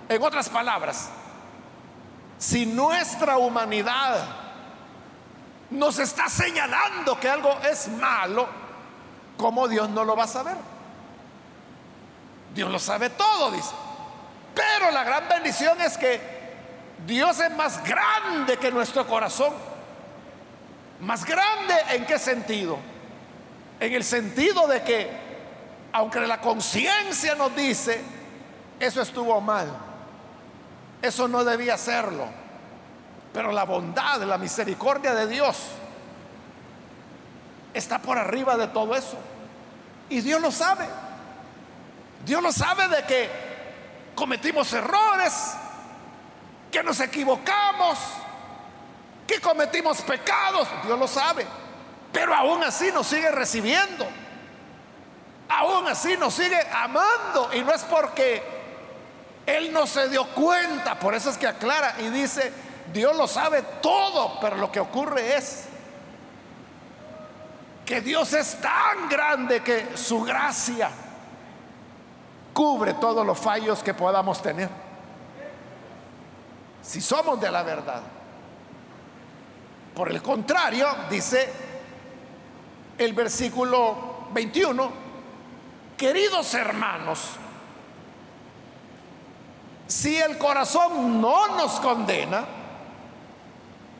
en 0.08 0.22
otras 0.22 0.48
palabras, 0.48 1.10
si 2.38 2.66
nuestra 2.66 3.38
humanidad 3.38 4.24
nos 5.70 5.98
está 5.98 6.28
señalando 6.28 7.18
que 7.18 7.28
algo 7.28 7.58
es 7.68 7.88
malo, 7.88 8.48
¿cómo 9.36 9.68
Dios 9.68 9.88
no 9.90 10.04
lo 10.04 10.16
va 10.16 10.24
a 10.24 10.28
saber? 10.28 10.56
Dios 12.54 12.70
lo 12.70 12.78
sabe 12.78 13.10
todo, 13.10 13.50
dice. 13.50 13.72
Pero 14.54 14.90
la 14.90 15.04
gran 15.04 15.28
bendición 15.28 15.80
es 15.80 15.98
que 15.98 16.36
Dios 17.06 17.38
es 17.40 17.50
más 17.52 17.84
grande 17.84 18.56
que 18.56 18.70
nuestro 18.70 19.06
corazón 19.06 19.52
Más 21.00 21.26
grande 21.26 21.74
en 21.90 22.06
qué 22.06 22.18
sentido? 22.18 22.78
En 23.78 23.92
el 23.92 24.02
sentido 24.02 24.66
de 24.66 24.82
que, 24.82 25.10
aunque 25.92 26.20
la 26.20 26.40
conciencia 26.40 27.34
nos 27.34 27.54
dice, 27.54 28.02
eso 28.80 29.02
estuvo 29.02 29.38
mal, 29.42 29.68
eso 31.06 31.28
no 31.28 31.44
debía 31.44 31.74
hacerlo, 31.74 32.26
pero 33.32 33.52
la 33.52 33.64
bondad, 33.64 34.22
la 34.22 34.38
misericordia 34.38 35.14
de 35.14 35.26
Dios 35.26 35.56
está 37.74 37.98
por 37.98 38.18
arriba 38.18 38.56
de 38.56 38.68
todo 38.68 38.94
eso. 38.94 39.18
Y 40.08 40.20
Dios 40.20 40.40
lo 40.40 40.50
sabe. 40.50 40.86
Dios 42.24 42.42
lo 42.42 42.52
sabe 42.52 42.88
de 42.88 43.04
que 43.04 43.30
cometimos 44.14 44.72
errores, 44.72 45.54
que 46.72 46.82
nos 46.82 46.98
equivocamos, 47.00 47.98
que 49.26 49.40
cometimos 49.40 50.00
pecados. 50.02 50.68
Dios 50.84 50.98
lo 50.98 51.06
sabe. 51.06 51.46
Pero 52.12 52.34
aún 52.34 52.64
así 52.64 52.90
nos 52.92 53.06
sigue 53.06 53.30
recibiendo. 53.30 54.06
Aún 55.48 55.86
así 55.86 56.16
nos 56.16 56.34
sigue 56.34 56.58
amando. 56.72 57.50
Y 57.52 57.62
no 57.62 57.72
es 57.72 57.82
porque 57.84 58.55
Él 59.46 59.72
no 59.72 59.86
se 59.86 60.08
dio 60.08 60.26
cuenta. 60.34 60.98
Por 60.98 61.14
eso 61.14 61.30
es 61.30 61.38
que 61.38 61.46
aclara 61.46 61.94
y 62.00 62.10
dice, 62.10 62.52
Dios 62.92 63.16
lo 63.16 63.28
sabe 63.28 63.62
todo. 63.80 64.38
Pero 64.40 64.56
lo 64.56 64.70
que 64.70 64.80
ocurre 64.80 65.36
es 65.36 65.66
que 67.84 68.00
Dios 68.00 68.32
es 68.32 68.60
tan 68.60 69.08
grande 69.08 69.62
que 69.62 69.96
su 69.96 70.22
gracia 70.22 70.90
cubre 72.52 72.94
todos 72.94 73.24
los 73.24 73.38
fallos 73.38 73.82
que 73.82 73.94
podamos 73.94 74.42
tener. 74.42 74.68
Si 76.82 77.00
somos 77.00 77.40
de 77.40 77.50
la 77.50 77.62
verdad. 77.62 78.02
Por 79.94 80.10
el 80.10 80.20
contrario, 80.20 80.88
dice 81.08 81.50
el 82.98 83.12
versículo 83.12 84.26
21, 84.32 84.92
queridos 85.96 86.52
hermanos, 86.54 87.30
si 89.86 90.16
el 90.16 90.36
corazón 90.38 91.20
no 91.20 91.56
nos 91.56 91.78
condena, 91.80 92.44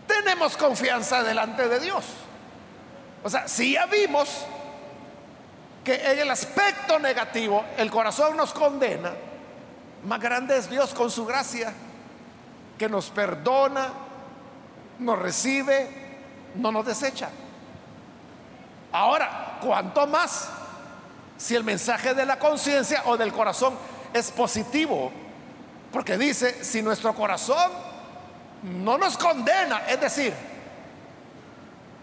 tenemos 0.07 0.57
confianza 0.57 1.23
delante 1.23 1.69
de 1.69 1.81
Dios. 1.81 2.05
O 3.23 3.31
sea, 3.31 3.47
si 3.49 3.73
ya 3.73 3.87
vimos 3.87 4.45
que 5.85 5.95
en 5.95 6.19
el 6.19 6.31
aspecto 6.31 6.99
negativo 6.99 7.65
el 7.77 7.91
corazón 7.91 8.37
nos 8.37 8.53
condena, 8.53 9.13
más 10.05 10.21
grande 10.21 10.57
es 10.57 10.69
Dios 10.69 10.93
con 10.95 11.11
su 11.11 11.25
gracia, 11.27 11.73
que 12.79 12.89
nos 12.89 13.11
perdona, 13.11 13.89
nos 14.99 15.19
recibe, 15.19 15.89
no 16.57 16.73
nos 16.73 16.87
desecha. 16.87 17.31
Ahora, 18.93 19.59
¿cuánto 19.61 20.07
más 20.07 20.49
si 21.37 21.55
el 21.55 21.65
mensaje 21.65 22.15
de 22.15 22.27
la 22.27 22.39
conciencia 22.39 23.03
o 23.07 23.17
del 23.17 23.33
corazón 23.33 23.75
es 24.13 24.31
positivo? 24.31 25.13
Porque 25.93 26.19
dice, 26.19 26.65
si 26.65 26.83
nuestro 26.83 27.15
corazón 27.15 27.73
no 28.63 28.99
nos 28.99 29.17
condena, 29.17 29.87
es 29.89 30.01
decir, 30.01 30.35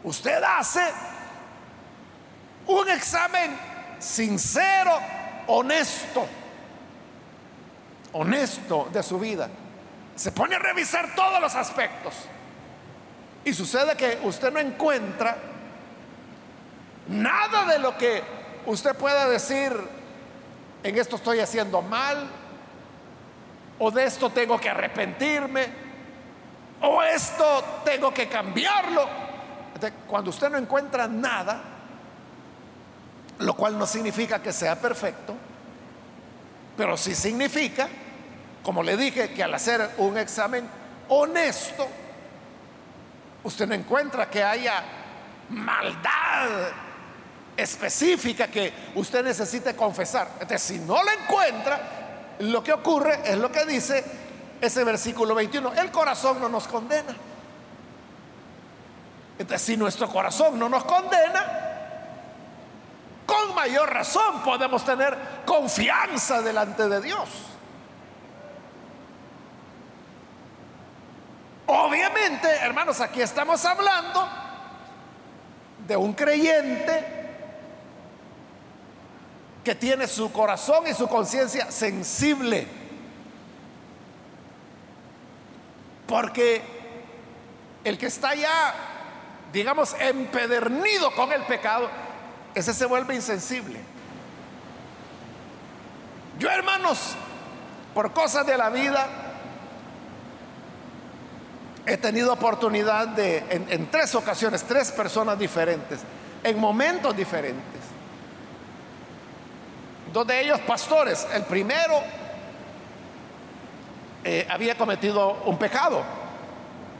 usted 0.04 0.41
hace 0.43 0.82
un 2.67 2.89
examen 2.89 3.58
sincero, 4.00 5.00
honesto, 5.48 6.26
honesto 8.13 8.89
de 8.91 9.04
su 9.04 9.19
vida. 9.19 9.50
Se 10.15 10.32
pone 10.32 10.56
a 10.56 10.60
revisar 10.60 11.15
todos 11.15 11.41
los 11.41 11.56
aspectos. 11.56 12.13
Y 13.46 13.54
sucede 13.54 13.98
que 13.98 14.19
usted 14.24 14.52
no 14.52 14.60
encuentra 14.60 15.38
nada 17.08 17.65
de 17.65 17.80
lo 17.80 17.98
que 17.98 18.24
usted 18.65 18.96
pueda 18.96 19.28
decir, 19.28 19.74
en 20.84 20.98
esto 20.98 21.17
estoy 21.17 21.39
haciendo 21.39 21.82
mal, 21.82 22.30
o 23.80 23.92
de 23.92 24.06
esto 24.06 24.30
tengo 24.30 24.60
que 24.60 24.70
arrepentirme, 24.70 25.68
o 26.82 27.02
esto 27.02 27.82
tengo 27.86 28.14
que 28.14 28.28
cambiarlo. 28.28 29.24
cuando 30.08 30.30
usted 30.30 30.50
no 30.50 30.58
encuentra 30.58 31.08
nada, 31.08 31.62
lo 33.40 33.54
cual 33.54 33.78
no 33.78 33.86
significa 33.86 34.42
que 34.42 34.54
sea 34.54 34.80
perfecto, 34.80 35.36
pero 36.78 36.96
sí 36.96 37.16
significa, 37.16 37.90
como 38.64 38.84
le 38.84 38.96
dije, 38.96 39.32
que 39.34 39.44
al 39.44 39.54
hacer 39.54 39.92
un 39.98 40.18
examen 40.18 40.68
honesto, 41.10 41.88
usted 43.44 43.68
no 43.68 43.76
encuentra 43.76 44.30
que 44.30 44.44
haya 44.44 44.84
maldad 45.50 46.70
específica 47.56 48.48
que 48.48 48.74
usted 48.96 49.24
necesite 49.24 49.76
confesar. 49.76 50.30
Entonces, 50.34 50.62
si 50.62 50.80
no 50.80 51.04
la 51.04 51.14
encuentra, 51.14 52.03
lo 52.39 52.63
que 52.63 52.74
ocurre 52.74 53.19
es 53.26 53.38
lo 53.38 53.52
que 53.52 53.65
dice 53.65 54.04
ese 54.62 54.84
versículo 54.84 55.36
21. 55.36 55.74
El 55.74 55.91
corazón 55.91 56.39
no 56.39 56.50
nos 56.50 56.67
condena. 56.67 57.15
Entonces, 59.38 59.62
si 59.62 59.78
nuestro 59.78 60.08
corazón 60.08 60.58
no 60.58 60.69
nos 60.69 60.84
condena, 60.86 61.46
con 63.26 63.56
mayor 63.56 63.91
razón 63.91 64.41
podemos 64.43 64.86
tener 64.86 65.17
confianza 65.46 66.41
delante 66.41 66.88
de 66.88 67.02
Dios. 67.02 67.30
Obviamente, 71.65 72.48
hermanos, 72.58 73.00
aquí 73.00 73.22
estamos 73.22 73.63
hablando 73.65 74.28
de 75.88 75.98
un 75.98 76.13
creyente 76.13 77.23
que 79.63 79.76
tiene 79.76 80.08
su 80.08 80.32
corazón 80.32 80.86
y 80.88 80.93
su 80.93 81.08
conciencia 81.08 81.71
sensible. 81.71 82.67
Porque 86.08 86.62
el 87.84 87.97
que 87.97 88.08
está 88.08 88.36
ya, 88.36 88.73
digamos, 89.52 89.95
empedernido 89.99 91.13
con 91.15 91.32
el 91.32 91.43
pecado, 91.43 91.89
ese 92.54 92.73
se 92.73 92.86
vuelve 92.86 93.15
insensible. 93.15 93.80
Yo, 96.39 96.49
hermanos, 96.49 97.15
por 97.93 98.12
cosas 98.12 98.45
de 98.45 98.58
la 98.58 98.69
vida, 98.69 99.08
he 101.86 101.97
tenido 101.97 102.34
oportunidad 102.34 103.08
de, 103.10 103.38
en, 103.49 103.67
en, 103.69 103.89
tres 103.89 104.13
ocasiones, 104.15 104.63
tres 104.63 104.91
personas 104.91 105.38
diferentes, 105.38 106.02
en 106.43 106.60
momentos 106.60 107.15
diferentes. 107.15 107.83
Dos 110.13 110.28
de 110.28 110.41
ellos 110.41 110.60
pastores. 110.60 111.28
El 111.34 111.41
primero 111.43 112.04
eh, 114.23 114.47
había 114.47 114.78
cometido 114.78 115.41
un 115.45 115.58
pecado, 115.58 116.04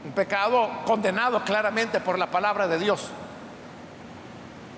un 0.04 0.12
pecado 0.13 0.67
condenado 0.84 1.43
claramente 1.43 1.99
por 1.99 2.17
la 2.17 2.32
palabra 2.32 2.67
de 2.67 2.80
Dios. 2.80 3.10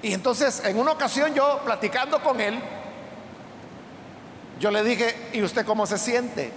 Y 0.01 0.13
entonces, 0.13 0.61
en 0.65 0.77
una 0.77 0.91
ocasión 0.91 1.33
yo 1.33 1.61
platicando 1.63 2.21
con 2.21 2.41
él, 2.41 2.59
yo 4.59 4.69
le 4.69 4.83
dije, 4.83 5.29
¿y 5.31 5.41
usted 5.41 5.65
cómo 5.65 5.85
se 5.85 5.97
siente? 5.97 6.51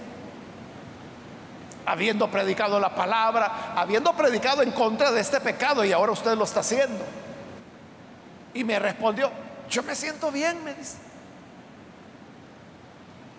Habiendo 1.85 2.29
predicado 2.29 2.77
la 2.77 2.93
palabra, 2.93 3.73
habiendo 3.77 4.11
predicado 4.17 4.63
en 4.63 4.71
contra 4.71 5.13
de 5.13 5.21
este 5.21 5.39
pecado 5.39 5.85
y 5.85 5.93
ahora 5.93 6.11
usted 6.11 6.35
lo 6.35 6.43
está 6.43 6.59
haciendo. 6.59 7.05
Y 8.53 8.65
me 8.65 8.77
respondió, 8.79 9.31
yo 9.69 9.81
me 9.83 9.95
siento 9.95 10.29
bien, 10.29 10.61
me 10.65 10.73
dice. 10.73 11.08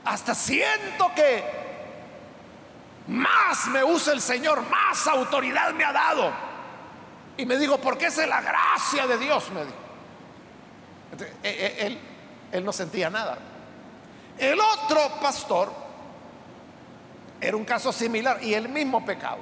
Hasta 0.05 0.35
siento 0.35 1.13
que 1.15 1.45
más 3.09 3.67
me 3.69 3.83
usa 3.85 4.13
el 4.13 4.21
Señor, 4.21 4.63
más 4.69 5.07
autoridad 5.07 5.73
me 5.75 5.85
ha 5.85 5.93
dado. 5.93 6.33
Y 7.37 7.47
me 7.47 7.57
dijo, 7.57 7.79
porque 7.79 8.07
es 8.07 8.17
la 8.19 8.41
gracia 8.41 9.07
de 9.07 9.19
Dios, 9.19 9.51
me 9.51 9.65
dijo. 9.65 9.77
Eh, 11.19 11.35
eh, 11.43 11.99
él, 12.53 12.65
no 12.65 12.73
sentía 12.73 13.11
nada. 13.11 13.39
El 14.39 14.59
otro 14.61 15.21
pastor 15.21 15.73
era 17.41 17.57
un 17.57 17.65
caso 17.65 17.93
similar 17.93 18.43
y 18.43 18.55
el 18.55 18.69
mismo 18.69 19.05
pecado. 19.05 19.39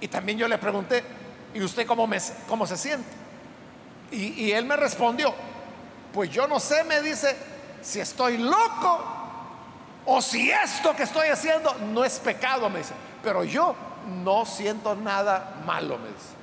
Y 0.00 0.08
también 0.08 0.38
yo 0.38 0.48
le 0.48 0.58
pregunté, 0.58 1.04
¿y 1.54 1.62
usted 1.62 1.86
cómo, 1.86 2.08
cómo 2.48 2.66
se 2.66 2.76
siente? 2.76 3.08
Y 4.10 4.50
él 4.50 4.64
me 4.64 4.76
respondió, 4.76 5.32
pues 6.12 6.30
yo 6.30 6.48
no 6.48 6.58
sé, 6.58 6.82
me 6.84 7.00
dice, 7.00 7.36
si 7.82 8.00
estoy 8.00 8.38
loco 8.38 9.04
o 10.06 10.20
si 10.22 10.50
esto 10.50 10.94
que 10.94 11.04
estoy 11.04 11.28
haciendo 11.28 11.74
no 11.92 12.04
es 12.04 12.18
pecado, 12.18 12.68
me 12.68 12.78
dice. 12.78 12.94
Pero 13.22 13.44
yo 13.44 13.74
no 14.24 14.44
siento 14.46 14.94
nada 14.94 15.60
malo, 15.64 15.98
me 15.98 16.08
dice. 16.08 16.40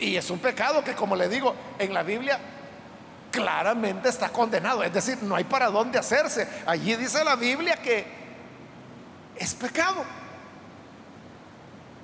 Y 0.00 0.16
es 0.16 0.28
un 0.30 0.38
pecado 0.38 0.82
que, 0.82 0.94
como 0.94 1.14
le 1.14 1.28
digo, 1.28 1.54
en 1.78 1.94
la 1.94 2.02
Biblia 2.02 2.38
claramente 3.30 4.08
está 4.08 4.28
condenado. 4.28 4.82
Es 4.82 4.92
decir, 4.92 5.18
no 5.22 5.36
hay 5.36 5.44
para 5.44 5.68
dónde 5.68 5.98
hacerse. 5.98 6.48
Allí 6.66 6.94
dice 6.96 7.24
la 7.24 7.36
Biblia 7.36 7.76
que 7.76 8.06
es 9.36 9.54
pecado. 9.54 10.04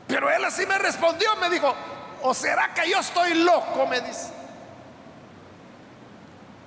Pero 0.06 0.30
él 0.30 0.44
así 0.44 0.66
me 0.66 0.78
respondió, 0.78 1.28
me 1.36 1.50
dijo, 1.50 1.72
¿o 2.22 2.34
será 2.34 2.72
que 2.74 2.88
yo 2.90 2.98
estoy 2.98 3.34
loco? 3.34 3.86
Me 3.86 4.00
dice. 4.00 4.39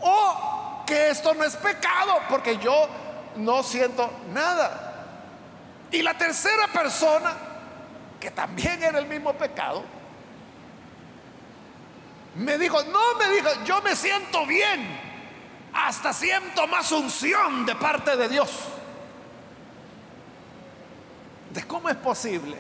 O 0.06 0.84
que 0.86 1.10
esto 1.10 1.34
no 1.34 1.44
es 1.44 1.56
pecado, 1.56 2.20
porque 2.30 2.58
yo 2.58 2.88
no 3.38 3.64
siento 3.64 4.10
nada. 4.34 5.06
Y 5.92 6.02
la 6.02 6.18
tercera 6.18 6.68
persona, 6.68 7.34
que 8.20 8.32
también 8.32 8.84
era 8.84 9.00
el 9.00 9.06
mismo 9.06 9.34
pecado, 9.34 9.84
me 12.36 12.58
dijo, 12.58 12.84
no, 12.84 13.16
me 13.18 13.30
dijo, 13.34 13.50
yo 13.64 13.82
me 13.82 13.96
siento 13.96 14.46
bien, 14.46 15.00
hasta 15.74 16.12
siento 16.12 16.68
más 16.68 16.92
unción 16.92 17.66
de 17.66 17.76
parte 17.76 18.18
de 18.18 18.28
Dios. 18.28 18.50
¿De 21.52 21.64
cómo 21.66 21.90
es 21.90 21.96
posible? 21.96 22.58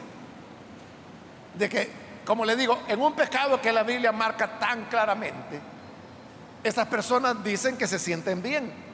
De 1.55 1.67
que, 1.67 1.91
como 2.23 2.45
le 2.45 2.55
digo, 2.55 2.83
en 2.87 3.01
un 3.01 3.13
pecado 3.13 3.59
que 3.59 3.73
la 3.73 3.83
Biblia 3.83 4.11
marca 4.11 4.59
tan 4.59 4.85
claramente, 4.85 5.72
estas 6.63 6.87
personas 6.87 7.43
dicen 7.43 7.77
que 7.77 7.87
se 7.87 7.99
sienten 7.99 8.41
bien 8.41 8.93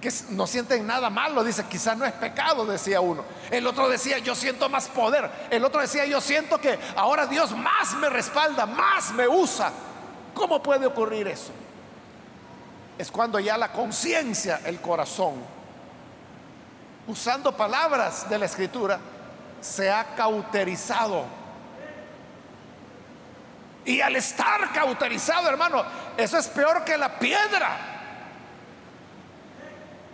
que 0.00 0.10
no 0.30 0.46
sienten 0.46 0.86
nada 0.86 1.10
malo, 1.10 1.44
dice, 1.44 1.64
quizás 1.64 1.96
no 1.96 2.06
es 2.06 2.12
pecado, 2.12 2.64
decía 2.64 3.00
uno. 3.00 3.22
El 3.50 3.66
otro 3.66 3.88
decía, 3.88 4.18
yo 4.18 4.34
siento 4.34 4.68
más 4.68 4.88
poder. 4.88 5.30
El 5.50 5.64
otro 5.64 5.80
decía, 5.80 6.06
yo 6.06 6.20
siento 6.20 6.58
que 6.58 6.78
ahora 6.96 7.26
Dios 7.26 7.54
más 7.54 7.94
me 7.94 8.08
respalda, 8.08 8.64
más 8.66 9.12
me 9.12 9.28
usa. 9.28 9.70
¿Cómo 10.34 10.62
puede 10.62 10.86
ocurrir 10.86 11.28
eso? 11.28 11.52
Es 12.96 13.10
cuando 13.10 13.38
ya 13.38 13.58
la 13.58 13.72
conciencia, 13.72 14.60
el 14.64 14.80
corazón, 14.80 15.34
usando 17.06 17.54
palabras 17.54 18.28
de 18.28 18.38
la 18.38 18.46
escritura, 18.46 18.98
se 19.60 19.90
ha 19.90 20.14
cauterizado. 20.14 21.24
Y 23.84 24.00
al 24.00 24.16
estar 24.16 24.72
cauterizado, 24.72 25.48
hermano, 25.48 25.82
eso 26.20 26.38
es 26.38 26.48
peor 26.48 26.84
que 26.84 26.96
la 26.96 27.18
piedra 27.18 27.90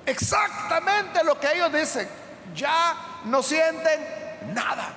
exactamente 0.07 1.23
lo 1.25 1.39
que 1.39 1.53
ellos 1.53 1.73
dicen. 1.73 2.09
Ya 2.55 2.95
no 3.25 3.43
sienten 3.43 4.55
nada. 4.55 4.89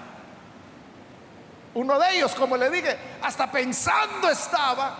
Uno 1.73 1.99
de 1.99 2.15
ellos, 2.15 2.33
como 2.35 2.55
le 2.55 2.69
dije, 2.69 2.97
hasta 3.21 3.51
pensando 3.51 4.29
estaba, 4.29 4.95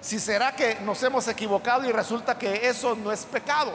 si 0.00 0.18
será 0.18 0.52
que 0.54 0.76
nos 0.76 1.02
hemos 1.02 1.26
equivocado 1.28 1.84
y 1.84 1.92
resulta 1.92 2.38
que 2.38 2.68
eso 2.68 2.94
no 2.94 3.12
es 3.12 3.24
pecado. 3.24 3.74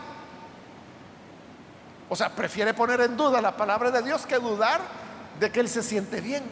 O 2.10 2.16
sea, 2.16 2.30
prefiere 2.30 2.74
poner 2.74 3.02
en 3.02 3.18
duda 3.18 3.42
la 3.42 3.56
palabra 3.56 3.92
de 3.92 4.02
Dios 4.02 4.26
que 4.26 4.38
dudar 4.38 4.82
de 5.40 5.52
que 5.52 5.60
él 5.60 5.70
se 5.70 5.84
siente 5.84 6.22
bien. 6.22 6.44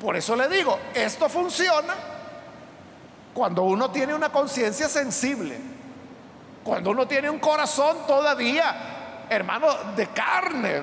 Por 0.00 0.16
eso 0.16 0.34
le 0.34 0.48
digo, 0.48 0.78
esto 0.94 1.28
funciona 1.28 1.94
cuando 3.34 3.62
uno 3.62 3.90
tiene 3.90 4.14
una 4.14 4.30
conciencia 4.30 4.88
sensible. 4.88 5.58
Cuando 6.64 6.90
uno 6.90 7.06
tiene 7.08 7.28
un 7.28 7.38
corazón 7.38 8.06
todavía, 8.06 9.26
hermano, 9.28 9.68
de 9.96 10.06
carne. 10.08 10.82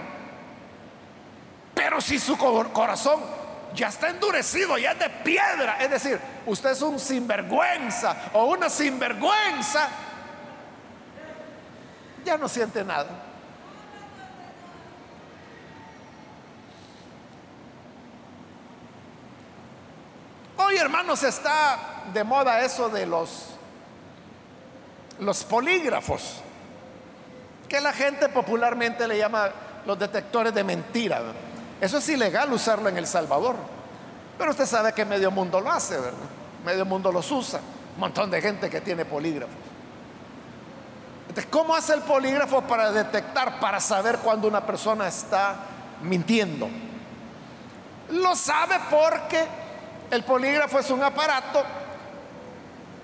Pero 1.74 2.02
si 2.02 2.20
su 2.20 2.38
corazón 2.38 3.20
ya 3.74 3.88
está 3.88 4.10
endurecido, 4.10 4.78
ya 4.78 4.92
es 4.92 5.00
de 5.00 5.10
piedra, 5.10 5.78
es 5.80 5.90
decir, 5.90 6.20
usted 6.46 6.72
es 6.72 6.82
un 6.82 7.00
sinvergüenza 7.00 8.16
o 8.34 8.46
una 8.46 8.70
sinvergüenza, 8.70 9.88
ya 12.26 12.38
no 12.38 12.50
siente 12.50 12.84
nada. 12.84 13.29
Hoy, 20.70 20.78
hermanos, 20.78 21.24
está 21.24 22.04
de 22.14 22.24
moda 22.24 22.64
eso 22.64 22.90
de 22.90 23.08
los 23.08 23.56
los 25.18 25.44
polígrafos, 25.44 26.42
que 27.68 27.82
la 27.82 27.92
gente 27.92 28.30
popularmente 28.30 29.08
le 29.08 29.18
llama 29.18 29.50
los 29.88 29.98
detectores 29.98 30.54
de 30.54 30.64
mentira. 30.64 31.24
Eso 31.82 31.98
es 31.98 32.08
ilegal 32.10 32.54
usarlo 32.54 32.88
en 32.88 32.98
El 32.98 33.08
Salvador, 33.08 33.56
pero 34.38 34.52
usted 34.52 34.68
sabe 34.68 34.94
que 34.94 35.06
medio 35.06 35.32
mundo 35.32 35.60
lo 35.60 35.72
hace, 35.72 35.96
¿verdad? 35.98 36.30
Medio 36.64 36.86
mundo 36.86 37.12
los 37.12 37.32
usa, 37.32 37.62
un 37.96 38.00
montón 38.00 38.30
de 38.30 38.40
gente 38.40 38.70
que 38.70 38.80
tiene 38.80 39.06
polígrafos. 39.06 39.58
¿cómo 41.50 41.74
hace 41.74 41.96
el 41.96 42.02
polígrafo 42.02 42.62
para 42.62 42.92
detectar, 42.92 43.60
para 43.60 43.80
saber 43.80 44.20
cuando 44.20 44.48
una 44.48 44.64
persona 44.64 45.08
está 45.08 45.56
mintiendo? 46.04 46.70
Lo 48.12 48.36
sabe 48.36 48.76
porque 48.92 49.48
el 50.12 50.24
polígrafo 50.24 50.80
es 50.80 50.90
un 50.90 51.04
aparato 51.04 51.64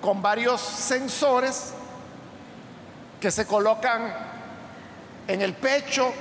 con 0.00 0.20
varios 0.20 0.60
sensores 0.60 1.72
que 3.20 3.30
se 3.30 3.46
colocan 3.46 4.14
en 5.26 5.42
el 5.42 5.54
pecho 5.54 6.12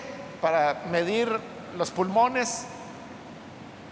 para 0.41 0.83
medir 0.91 1.29
los 1.77 1.91
pulmones, 1.91 2.65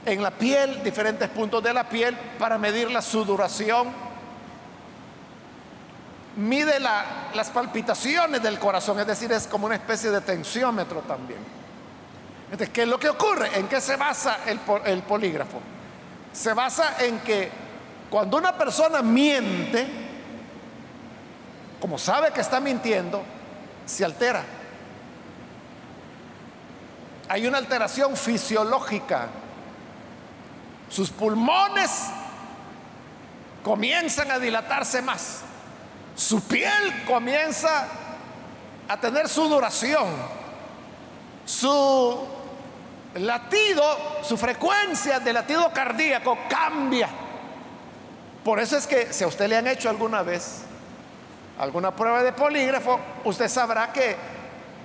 en 0.05 0.21
la 0.21 0.31
piel, 0.31 0.83
diferentes 0.83 1.29
puntos 1.29 1.63
de 1.63 1.73
la 1.73 1.87
piel 1.87 2.15
para 2.37 2.57
medir 2.57 2.91
la 2.91 3.01
sudoración, 3.01 3.89
mide 6.35 6.79
las 6.79 7.49
palpitaciones 7.49 8.41
del 8.41 8.59
corazón, 8.59 8.99
es 8.99 9.07
decir, 9.07 9.31
es 9.31 9.47
como 9.47 9.65
una 9.65 9.75
especie 9.75 10.09
de 10.11 10.21
tensiómetro 10.21 11.01
también. 11.01 11.39
Entonces, 12.45 12.69
¿qué 12.69 12.83
es 12.83 12.87
lo 12.87 12.99
que 12.99 13.09
ocurre? 13.09 13.57
¿En 13.57 13.67
qué 13.67 13.81
se 13.81 13.95
basa 13.95 14.39
el, 14.45 14.59
el 14.85 15.03
polígrafo? 15.03 15.59
Se 16.33 16.53
basa 16.53 16.95
en 16.99 17.19
que 17.19 17.51
cuando 18.09 18.37
una 18.37 18.57
persona 18.57 19.01
miente, 19.01 19.87
como 21.79 21.97
sabe 21.97 22.31
que 22.31 22.41
está 22.41 22.59
mintiendo, 22.59 23.23
se 23.85 24.03
altera. 24.03 24.43
Hay 27.29 27.47
una 27.47 27.59
alteración 27.59 28.17
fisiológica. 28.17 29.27
Sus 30.89 31.09
pulmones 31.09 32.09
comienzan 33.63 34.31
a 34.31 34.39
dilatarse 34.39 35.01
más. 35.01 35.41
Su 36.15 36.41
piel 36.41 37.05
comienza 37.05 37.87
a 38.87 38.99
tener 38.99 39.27
sudoración. 39.29 40.07
Su 41.45 42.27
latido, 43.15 43.83
su 44.23 44.37
frecuencia 44.37 45.19
de 45.19 45.33
latido 45.33 45.71
cardíaco 45.71 46.37
cambia. 46.49 47.09
Por 48.43 48.59
eso 48.59 48.77
es 48.77 48.87
que 48.87 49.13
si 49.13 49.23
a 49.23 49.27
usted 49.27 49.47
le 49.47 49.57
han 49.57 49.67
hecho 49.67 49.89
alguna 49.89 50.21
vez 50.21 50.63
alguna 51.59 51.95
prueba 51.95 52.23
de 52.23 52.33
polígrafo, 52.33 52.99
usted 53.23 53.47
sabrá 53.47 53.93
que 53.93 54.15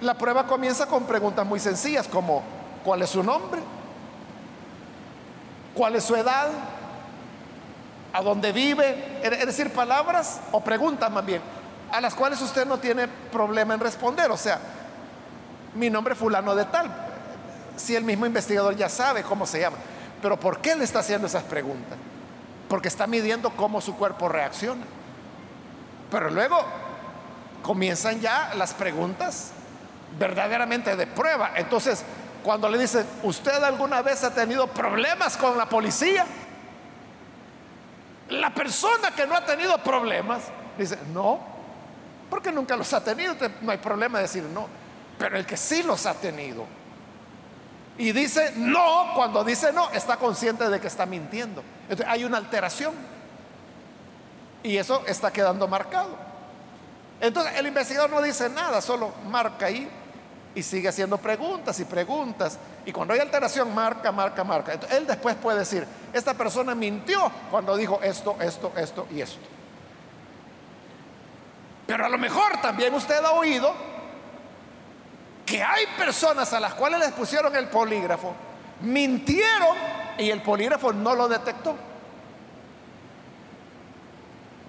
la 0.00 0.14
prueba 0.14 0.46
comienza 0.46 0.86
con 0.86 1.04
preguntas 1.04 1.44
muy 1.46 1.58
sencillas 1.58 2.06
como 2.06 2.42
¿cuál 2.84 3.02
es 3.02 3.10
su 3.10 3.22
nombre? 3.22 3.60
¿Cuál 5.74 5.96
es 5.96 6.04
su 6.04 6.14
edad? 6.14 6.48
¿A 8.12 8.22
dónde 8.22 8.52
vive? 8.52 9.20
Es 9.22 9.46
decir, 9.46 9.72
palabras 9.72 10.40
o 10.52 10.60
preguntas 10.60 11.10
más 11.10 11.24
bien, 11.24 11.42
a 11.90 12.00
las 12.00 12.14
cuales 12.14 12.40
usted 12.42 12.66
no 12.66 12.78
tiene 12.78 13.08
problema 13.08 13.74
en 13.74 13.80
responder. 13.80 14.30
O 14.30 14.36
sea, 14.36 14.58
mi 15.74 15.90
nombre 15.90 16.14
es 16.14 16.18
fulano 16.18 16.54
de 16.54 16.64
tal. 16.66 17.07
Si 17.78 17.96
el 17.96 18.04
mismo 18.04 18.26
investigador 18.26 18.76
ya 18.76 18.88
sabe 18.88 19.22
cómo 19.22 19.46
se 19.46 19.60
llama. 19.60 19.76
Pero 20.20 20.38
¿por 20.38 20.60
qué 20.60 20.74
le 20.74 20.84
está 20.84 20.98
haciendo 20.98 21.26
esas 21.26 21.44
preguntas? 21.44 21.96
Porque 22.68 22.88
está 22.88 23.06
midiendo 23.06 23.50
cómo 23.50 23.80
su 23.80 23.96
cuerpo 23.96 24.28
reacciona. 24.28 24.84
Pero 26.10 26.30
luego 26.30 26.62
comienzan 27.62 28.20
ya 28.20 28.52
las 28.56 28.74
preguntas 28.74 29.52
verdaderamente 30.18 30.96
de 30.96 31.06
prueba. 31.06 31.52
Entonces, 31.56 32.04
cuando 32.42 32.68
le 32.68 32.78
dicen, 32.78 33.06
¿usted 33.22 33.62
alguna 33.62 34.02
vez 34.02 34.24
ha 34.24 34.34
tenido 34.34 34.66
problemas 34.68 35.36
con 35.36 35.56
la 35.56 35.68
policía? 35.68 36.26
La 38.30 38.52
persona 38.52 39.10
que 39.14 39.26
no 39.26 39.34
ha 39.34 39.44
tenido 39.44 39.78
problemas 39.78 40.42
dice, 40.76 40.98
no, 41.12 41.40
porque 42.30 42.52
nunca 42.52 42.76
los 42.76 42.92
ha 42.92 43.02
tenido, 43.02 43.34
no 43.62 43.72
hay 43.72 43.78
problema 43.78 44.18
de 44.18 44.22
decir 44.22 44.42
no, 44.44 44.66
pero 45.18 45.36
el 45.36 45.46
que 45.46 45.56
sí 45.56 45.82
los 45.82 46.06
ha 46.06 46.14
tenido 46.14 46.64
y 47.98 48.12
dice 48.12 48.52
no, 48.56 49.12
cuando 49.14 49.42
dice 49.42 49.72
no, 49.72 49.90
está 49.90 50.16
consciente 50.16 50.68
de 50.68 50.80
que 50.80 50.86
está 50.86 51.04
mintiendo. 51.04 51.62
Entonces 51.82 52.06
hay 52.08 52.24
una 52.24 52.38
alteración. 52.38 52.94
Y 54.62 54.76
eso 54.76 55.02
está 55.06 55.32
quedando 55.32 55.66
marcado. 55.68 56.16
Entonces 57.20 57.52
el 57.56 57.66
investigador 57.66 58.10
no 58.10 58.22
dice 58.22 58.48
nada, 58.48 58.80
solo 58.80 59.12
marca 59.26 59.66
ahí 59.66 59.88
y 60.54 60.62
sigue 60.62 60.88
haciendo 60.88 61.18
preguntas 61.18 61.78
y 61.80 61.84
preguntas. 61.84 62.58
Y 62.86 62.92
cuando 62.92 63.14
hay 63.14 63.20
alteración, 63.20 63.74
marca, 63.74 64.12
marca, 64.12 64.44
marca. 64.44 64.78
él 64.90 65.06
después 65.06 65.34
puede 65.36 65.58
decir, 65.58 65.86
esta 66.12 66.34
persona 66.34 66.74
mintió 66.74 67.30
cuando 67.50 67.76
dijo 67.76 68.00
esto, 68.02 68.36
esto, 68.40 68.72
esto 68.76 69.06
y 69.10 69.20
esto. 69.20 69.46
Pero 71.86 72.04
a 72.04 72.08
lo 72.08 72.18
mejor 72.18 72.60
también 72.60 72.94
usted 72.94 73.24
ha 73.24 73.32
oído 73.32 73.72
que 75.48 75.62
hay 75.62 75.86
personas 75.96 76.52
a 76.52 76.60
las 76.60 76.74
cuales 76.74 77.00
les 77.00 77.12
pusieron 77.12 77.56
el 77.56 77.68
polígrafo, 77.68 78.34
mintieron 78.82 79.76
y 80.18 80.30
el 80.30 80.42
polígrafo 80.42 80.92
no 80.92 81.14
lo 81.14 81.26
detectó. 81.26 81.74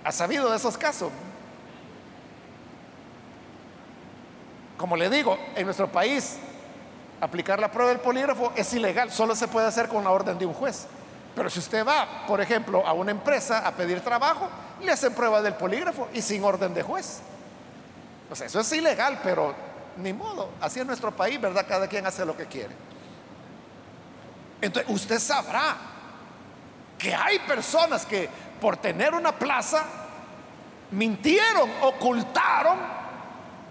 ¿Ha 0.05 0.11
sabido 0.11 0.49
de 0.49 0.55
esos 0.55 0.77
casos? 0.77 1.11
Como 4.77 4.95
le 4.95 5.09
digo, 5.09 5.37
en 5.55 5.65
nuestro 5.65 5.91
país 5.91 6.37
aplicar 7.19 7.59
la 7.59 7.69
prueba 7.69 7.89
del 7.89 7.99
polígrafo 7.99 8.53
es 8.55 8.73
ilegal, 8.73 9.11
solo 9.11 9.35
se 9.35 9.49
puede 9.49 9.67
hacer 9.67 9.89
con 9.89 10.05
la 10.05 10.11
orden 10.11 10.39
de 10.39 10.45
un 10.45 10.53
juez. 10.53 10.87
Pero 11.35 11.49
si 11.49 11.59
usted 11.59 11.85
va, 11.85 12.25
por 12.25 12.39
ejemplo, 12.39 12.87
a 12.87 12.93
una 12.93 13.11
empresa 13.11 13.67
a 13.67 13.73
pedir 13.73 13.99
trabajo, 13.99 14.47
le 14.81 14.93
hacen 14.93 15.13
prueba 15.13 15.41
del 15.41 15.55
polígrafo 15.55 16.07
y 16.13 16.21
sin 16.21 16.41
orden 16.41 16.73
de 16.73 16.83
juez. 16.83 17.19
O 18.31 18.35
sea, 18.35 18.47
eso 18.47 18.61
es 18.61 18.71
ilegal, 18.71 19.19
pero 19.21 19.53
ni 19.97 20.13
modo, 20.13 20.49
así 20.61 20.79
es 20.79 20.85
nuestro 20.85 21.11
país, 21.11 21.39
¿verdad? 21.39 21.65
Cada 21.67 21.87
quien 21.87 22.05
hace 22.05 22.25
lo 22.25 22.35
que 22.35 22.45
quiere. 22.45 22.75
Entonces, 24.61 24.91
usted 24.91 25.19
sabrá 25.19 25.75
que 26.97 27.15
hay 27.15 27.39
personas 27.39 28.05
que 28.05 28.29
por 28.59 28.77
tener 28.77 29.13
una 29.13 29.31
plaza 29.31 29.83
mintieron, 30.91 31.69
ocultaron 31.81 32.77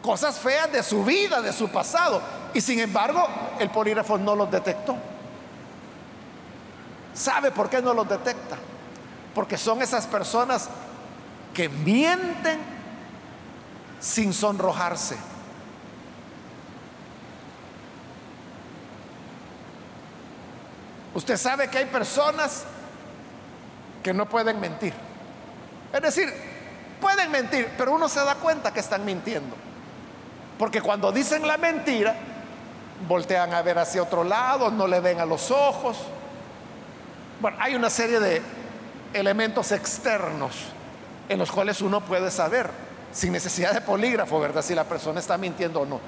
cosas 0.03 0.39
feas 0.39 0.73
de 0.73 0.83
su 0.83 1.05
vida, 1.05 1.43
de 1.43 1.53
su 1.53 1.69
pasado, 1.69 2.23
y 2.55 2.61
sin 2.61 2.81
embargo 2.81 3.27
el 3.59 3.71
polígrafo 3.71 4.17
no 4.17 4.35
los 4.35 4.51
detectó. 4.51 4.97
¿Sabe 7.13 7.51
por 7.51 7.69
qué 7.69 7.83
no 7.83 7.93
los 7.93 8.09
detecta? 8.09 8.57
Porque 9.35 9.59
son 9.59 9.83
esas 9.83 10.07
personas 10.07 10.71
que 11.53 11.69
mienten 11.69 12.61
sin 14.01 14.33
sonrojarse. 14.33 15.17
Usted 21.19 21.37
sabe 21.37 21.67
que 21.67 21.79
hay 21.79 21.87
personas 21.87 22.63
que 24.05 24.15
no 24.15 24.29
pueden 24.29 24.61
mentir. 24.61 24.95
Es 25.93 26.01
decir, 26.01 26.33
pueden 27.01 27.33
mentir, 27.33 27.69
pero 27.77 27.93
uno 27.93 28.09
se 28.09 28.21
da 28.21 28.37
cuenta 28.37 28.73
que 28.73 28.79
están 28.79 29.05
mintiendo. 29.05 29.57
Porque 30.61 30.81
cuando 30.81 31.11
dicen 31.11 31.45
la 31.45 31.57
mentira, 31.57 32.15
voltean 33.09 33.53
a 33.53 33.63
ver 33.63 33.81
hacia 33.81 34.01
otro 34.01 34.23
lado, 34.23 34.71
no 34.71 34.87
le 34.87 35.01
ven 35.01 35.19
a 35.19 35.27
los 35.27 35.51
ojos. 35.51 35.97
Bueno, 37.41 37.57
hay 37.59 37.75
una 37.75 37.91
serie 37.91 38.21
de 38.21 38.41
elementos 39.13 39.73
externos 39.73 40.55
en 41.29 41.41
los 41.41 41.51
cuales 41.51 41.81
uno 41.81 42.01
puede 42.01 42.31
saber, 42.31 42.71
sin 43.11 43.33
necesidad 43.33 43.73
de 43.73 43.81
polígrafo, 43.81 44.39
¿verdad? 44.39 44.63
Si 44.63 44.73
la 44.73 44.85
persona 44.85 45.19
está 45.19 45.37
mintiendo 45.37 45.81
o 45.81 45.85
no. 45.85 46.01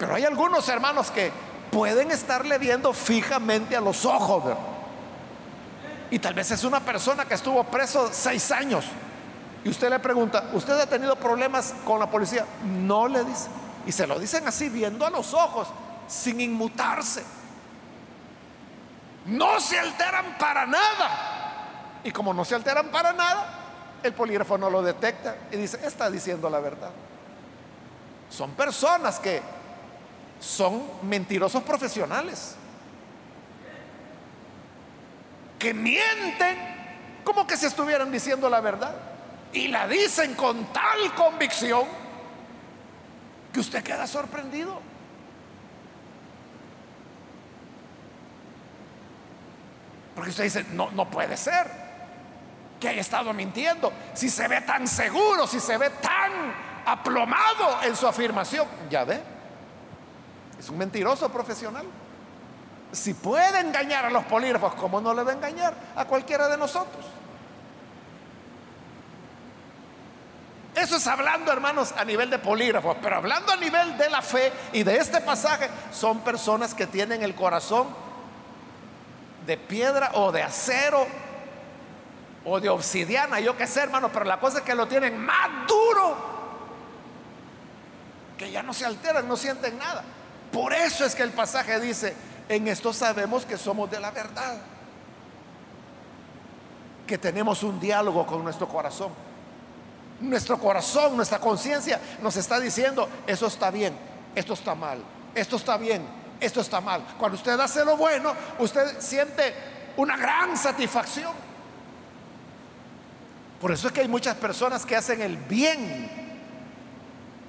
Pero 0.00 0.16
hay 0.16 0.24
algunos 0.24 0.68
hermanos 0.68 1.12
que 1.12 1.30
pueden 1.70 2.10
estarle 2.10 2.58
viendo 2.58 2.92
fijamente 2.92 3.76
a 3.76 3.80
los 3.80 4.04
ojos. 4.04 4.44
Y 6.10 6.18
tal 6.18 6.34
vez 6.34 6.50
es 6.50 6.64
una 6.64 6.80
persona 6.80 7.24
que 7.26 7.34
estuvo 7.34 7.62
preso 7.64 8.08
seis 8.12 8.50
años. 8.50 8.84
Y 9.64 9.68
usted 9.68 9.90
le 9.90 9.98
pregunta, 9.98 10.50
¿usted 10.54 10.78
ha 10.80 10.86
tenido 10.86 11.16
problemas 11.16 11.74
con 11.84 11.98
la 11.98 12.10
policía? 12.10 12.46
No 12.64 13.08
le 13.08 13.24
dice. 13.24 13.48
Y 13.86 13.92
se 13.92 14.06
lo 14.06 14.18
dicen 14.18 14.46
así, 14.46 14.68
viendo 14.68 15.04
a 15.04 15.10
los 15.10 15.34
ojos, 15.34 15.68
sin 16.06 16.40
inmutarse. 16.40 17.22
No 19.26 19.60
se 19.60 19.78
alteran 19.78 20.36
para 20.38 20.64
nada. 20.66 22.00
Y 22.04 22.10
como 22.10 22.32
no 22.32 22.44
se 22.44 22.54
alteran 22.54 22.88
para 22.88 23.12
nada, 23.12 23.46
el 24.02 24.12
polígrafo 24.14 24.56
no 24.56 24.70
lo 24.70 24.82
detecta 24.82 25.36
y 25.50 25.56
dice, 25.56 25.78
está 25.84 26.10
diciendo 26.10 26.48
la 26.48 26.60
verdad. 26.60 26.90
Son 28.30 28.52
personas 28.52 29.18
que 29.18 29.42
son 30.40 30.82
mentirosos 31.02 31.62
profesionales. 31.62 32.56
Que 35.58 35.74
mienten 35.74 36.56
como 37.24 37.46
que 37.46 37.56
se 37.56 37.66
estuvieran 37.66 38.10
diciendo 38.10 38.48
la 38.48 38.60
verdad. 38.60 38.94
Y 39.52 39.68
la 39.68 39.88
dicen 39.88 40.34
con 40.34 40.72
tal 40.72 41.14
convicción 41.14 41.84
que 43.52 43.60
usted 43.60 43.82
queda 43.82 44.06
sorprendido. 44.06 44.80
Porque 50.14 50.30
usted 50.30 50.44
dice, 50.44 50.64
no, 50.72 50.90
no 50.90 51.08
puede 51.08 51.36
ser 51.36 51.88
que 52.80 52.88
haya 52.88 53.00
estado 53.00 53.32
mintiendo. 53.32 53.92
Si 54.14 54.28
se 54.28 54.48
ve 54.48 54.60
tan 54.62 54.86
seguro, 54.86 55.46
si 55.46 55.60
se 55.60 55.76
ve 55.76 55.90
tan 55.90 56.32
aplomado 56.86 57.82
en 57.82 57.94
su 57.94 58.06
afirmación, 58.06 58.66
ya 58.90 59.04
ve, 59.04 59.20
es 60.58 60.68
un 60.68 60.78
mentiroso 60.78 61.28
profesional. 61.30 61.86
Si 62.92 63.14
puede 63.14 63.60
engañar 63.60 64.06
a 64.06 64.10
los 64.10 64.24
polígrafos, 64.24 64.74
¿cómo 64.74 65.00
no 65.00 65.14
le 65.14 65.22
va 65.22 65.32
a 65.32 65.34
engañar 65.34 65.74
a 65.94 66.04
cualquiera 66.06 66.48
de 66.48 66.56
nosotros? 66.56 67.04
Eso 70.74 70.96
es 70.96 71.06
hablando, 71.06 71.52
hermanos, 71.52 71.92
a 71.96 72.04
nivel 72.04 72.30
de 72.30 72.38
polígrafos, 72.38 72.96
pero 73.02 73.16
hablando 73.16 73.52
a 73.52 73.56
nivel 73.56 73.98
de 73.98 74.08
la 74.08 74.22
fe 74.22 74.52
y 74.72 74.84
de 74.84 74.96
este 74.96 75.20
pasaje, 75.20 75.68
son 75.92 76.20
personas 76.20 76.72
que 76.72 76.86
tienen 76.86 77.22
el 77.22 77.34
corazón 77.34 77.88
de 79.44 79.56
piedra 79.56 80.12
o 80.14 80.30
de 80.30 80.42
acero 80.42 81.06
o 82.44 82.60
de 82.60 82.68
obsidiana, 82.68 83.40
yo 83.40 83.56
qué 83.56 83.66
sé, 83.66 83.80
hermano, 83.80 84.10
pero 84.12 84.24
la 84.24 84.38
cosa 84.38 84.58
es 84.58 84.64
que 84.64 84.74
lo 84.74 84.86
tienen 84.86 85.18
más 85.18 85.66
duro, 85.66 86.16
que 88.38 88.50
ya 88.50 88.62
no 88.62 88.72
se 88.72 88.86
alteran, 88.86 89.26
no 89.26 89.36
sienten 89.36 89.78
nada. 89.78 90.04
Por 90.52 90.72
eso 90.72 91.04
es 91.04 91.14
que 91.14 91.22
el 91.22 91.32
pasaje 91.32 91.78
dice, 91.80 92.14
en 92.48 92.68
esto 92.68 92.92
sabemos 92.92 93.44
que 93.44 93.58
somos 93.58 93.90
de 93.90 94.00
la 94.00 94.10
verdad, 94.10 94.56
que 97.06 97.18
tenemos 97.18 97.62
un 97.62 97.78
diálogo 97.78 98.26
con 98.26 98.42
nuestro 98.42 98.68
corazón. 98.68 99.12
Nuestro 100.20 100.58
corazón, 100.58 101.16
nuestra 101.16 101.38
conciencia 101.38 102.00
nos 102.20 102.36
está 102.36 102.58
diciendo, 102.58 103.08
eso 103.26 103.46
está 103.46 103.70
bien, 103.70 103.96
esto 104.34 104.54
está 104.54 104.74
mal, 104.74 104.98
esto 105.34 105.56
está 105.56 105.76
bien, 105.76 106.04
esto 106.40 106.60
está 106.60 106.80
mal. 106.80 107.04
Cuando 107.18 107.36
usted 107.36 107.58
hace 107.60 107.84
lo 107.84 107.96
bueno, 107.96 108.34
usted 108.58 109.00
siente 109.00 109.54
una 109.96 110.16
gran 110.16 110.56
satisfacción. 110.56 111.32
Por 113.60 113.72
eso 113.72 113.88
es 113.88 113.92
que 113.92 114.00
hay 114.00 114.08
muchas 114.08 114.36
personas 114.36 114.86
que 114.86 114.96
hacen 114.96 115.20
el 115.20 115.36
bien 115.36 116.10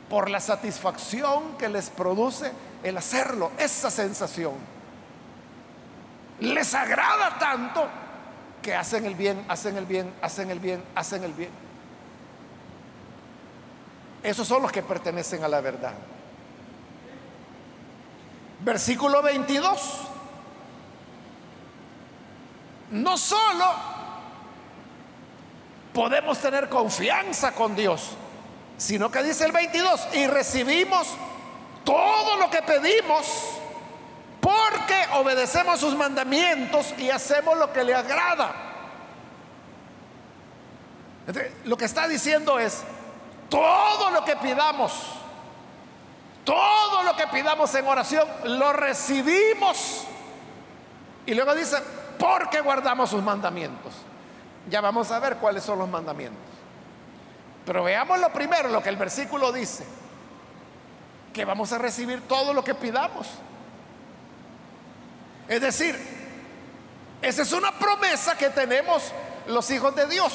por 0.10 0.30
la 0.30 0.40
satisfacción 0.40 1.58
que 1.58 1.70
les 1.70 1.90
produce 1.90 2.52
el 2.84 2.98
hacerlo, 2.98 3.52
esa 3.58 3.90
sensación. 3.90 4.54
Les 6.40 6.74
agrada 6.74 7.38
tanto 7.38 7.88
que 8.62 8.76
hacen 8.76 9.06
el 9.06 9.16
bien, 9.16 9.46
hacen 9.50 9.78
el 9.78 9.86
bien, 9.86 10.14
hacen 10.22 10.50
el 10.50 10.60
bien, 10.60 10.84
hacen 10.96 11.24
el 11.24 11.34
bien. 11.34 11.52
Esos 14.24 14.48
son 14.48 14.62
los 14.62 14.72
que 14.72 14.82
pertenecen 14.82 15.44
a 15.44 15.48
la 15.48 15.62
verdad. 15.62 15.94
Versículo 18.62 19.22
22. 19.22 20.08
No 22.92 23.18
solo 23.18 23.66
podemos 25.94 26.40
tener 26.40 26.70
confianza 26.70 27.54
con 27.54 27.76
Dios, 27.76 28.12
sino 28.78 29.12
que 29.12 29.24
dice 29.24 29.46
el 29.46 29.52
22, 29.52 30.08
y 30.14 30.28
recibimos 30.28 31.08
todo 31.84 32.38
lo 32.38 32.50
que 32.50 32.62
pedimos 32.62 33.60
porque 34.42 34.96
obedecemos 35.14 35.80
sus 35.80 35.96
mandamientos 35.96 36.94
y 36.98 37.10
hacemos 37.10 37.58
lo 37.58 37.72
que 37.74 37.84
le 37.84 37.94
agrada. 37.94 38.54
lo 41.66 41.78
que 41.78 41.86
está 41.86 42.08
diciendo 42.08 42.58
es, 42.58 42.84
todo 43.50 44.10
lo 44.12 44.24
que 44.24 44.36
pidamos, 44.38 44.94
todo 46.44 47.04
lo 47.04 47.16
que 47.16 47.28
pidamos 47.28 47.74
en 47.76 47.88
oración 47.88 48.28
lo 48.46 48.74
recibimos. 48.74 50.06
Y 51.26 51.36
luego 51.36 51.54
dice, 51.54 51.78
porque 52.18 52.62
guardamos 52.62 53.10
sus 53.10 53.22
mandamientos. 53.22 53.94
Ya 54.70 54.82
vamos 54.82 55.12
a 55.12 55.20
ver 55.20 55.38
cuáles 55.38 55.64
son 55.64 55.80
los 55.80 55.90
mandamientos. 55.90 56.42
Pero 57.66 57.84
veamos 57.84 58.20
lo 58.20 58.32
primero, 58.34 58.70
lo 58.70 58.82
que 58.82 58.90
el 58.90 58.98
versículo 58.98 59.52
dice, 59.52 59.86
que 61.34 61.46
vamos 61.46 61.72
a 61.72 61.78
recibir 61.78 62.28
todo 62.28 62.54
lo 62.54 62.64
que 62.64 62.76
pidamos. 62.76 63.28
Es 65.48 65.62
decir, 65.62 65.98
esa 67.22 67.42
es 67.42 67.52
una 67.52 67.78
promesa 67.78 68.38
que 68.38 68.50
tenemos 68.50 69.12
los 69.48 69.70
hijos 69.72 69.96
de 69.96 70.08
Dios. 70.08 70.34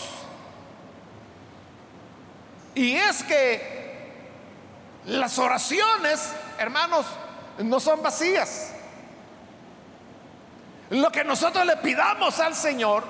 Y 2.75 2.97
es 2.97 3.23
que 3.23 4.13
las 5.07 5.39
oraciones, 5.39 6.33
hermanos, 6.59 7.07
no 7.59 7.79
son 7.79 8.03
vacías. 8.03 8.73
Lo 10.91 11.11
que 11.11 11.25
nosotros 11.25 11.65
le 11.65 11.77
pidamos 11.79 12.41
al 12.41 12.55
Señor 12.55 13.05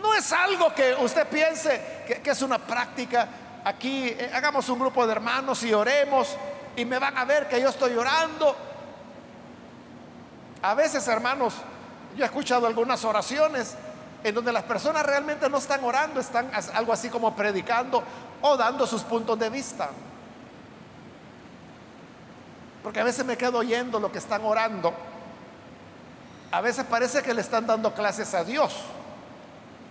no 0.00 0.14
es 0.14 0.32
algo 0.32 0.74
que 0.74 0.94
usted 0.94 1.26
piense 1.28 2.04
que, 2.22 2.30
es 2.30 2.42
una 2.42 2.58
práctica. 2.58 3.28
Aquí 3.64 4.08
eh, 4.08 4.30
hagamos 4.34 4.68
un 4.68 4.78
grupo 4.78 5.06
de 5.06 5.12
hermanos 5.12 5.62
y 5.62 5.72
oremos 5.72 6.36
y 6.76 6.84
me 6.84 6.98
van 6.98 7.16
a 7.16 7.24
ver 7.24 7.48
que 7.48 7.60
yo 7.60 7.68
estoy 7.68 7.94
orando. 7.96 8.56
A 10.62 10.74
veces, 10.74 11.06
hermanos, 11.08 11.54
yo 12.16 12.24
he 12.24 12.26
escuchado 12.26 12.66
algunas 12.66 13.04
oraciones 13.04 13.76
en 14.22 14.34
donde 14.34 14.52
las 14.52 14.62
personas 14.62 15.04
realmente 15.04 15.48
no 15.50 15.58
están 15.58 15.84
orando, 15.84 16.20
están 16.20 16.50
algo 16.72 16.92
así 16.92 17.10
como 17.10 17.36
predicando 17.36 18.02
o 18.40 18.56
dando 18.56 18.86
sus 18.86 19.02
puntos 19.02 19.38
de 19.38 19.50
vista. 19.50 19.90
Porque 22.82 23.00
a 23.00 23.04
veces 23.04 23.24
me 23.24 23.36
quedo 23.36 23.58
oyendo 23.58 24.00
lo 24.00 24.10
que 24.10 24.18
están 24.18 24.44
orando. 24.44 24.92
A 26.50 26.60
veces 26.60 26.84
parece 26.84 27.22
que 27.22 27.34
le 27.34 27.40
están 27.40 27.66
dando 27.66 27.92
clases 27.94 28.32
a 28.34 28.44
Dios. 28.44 28.74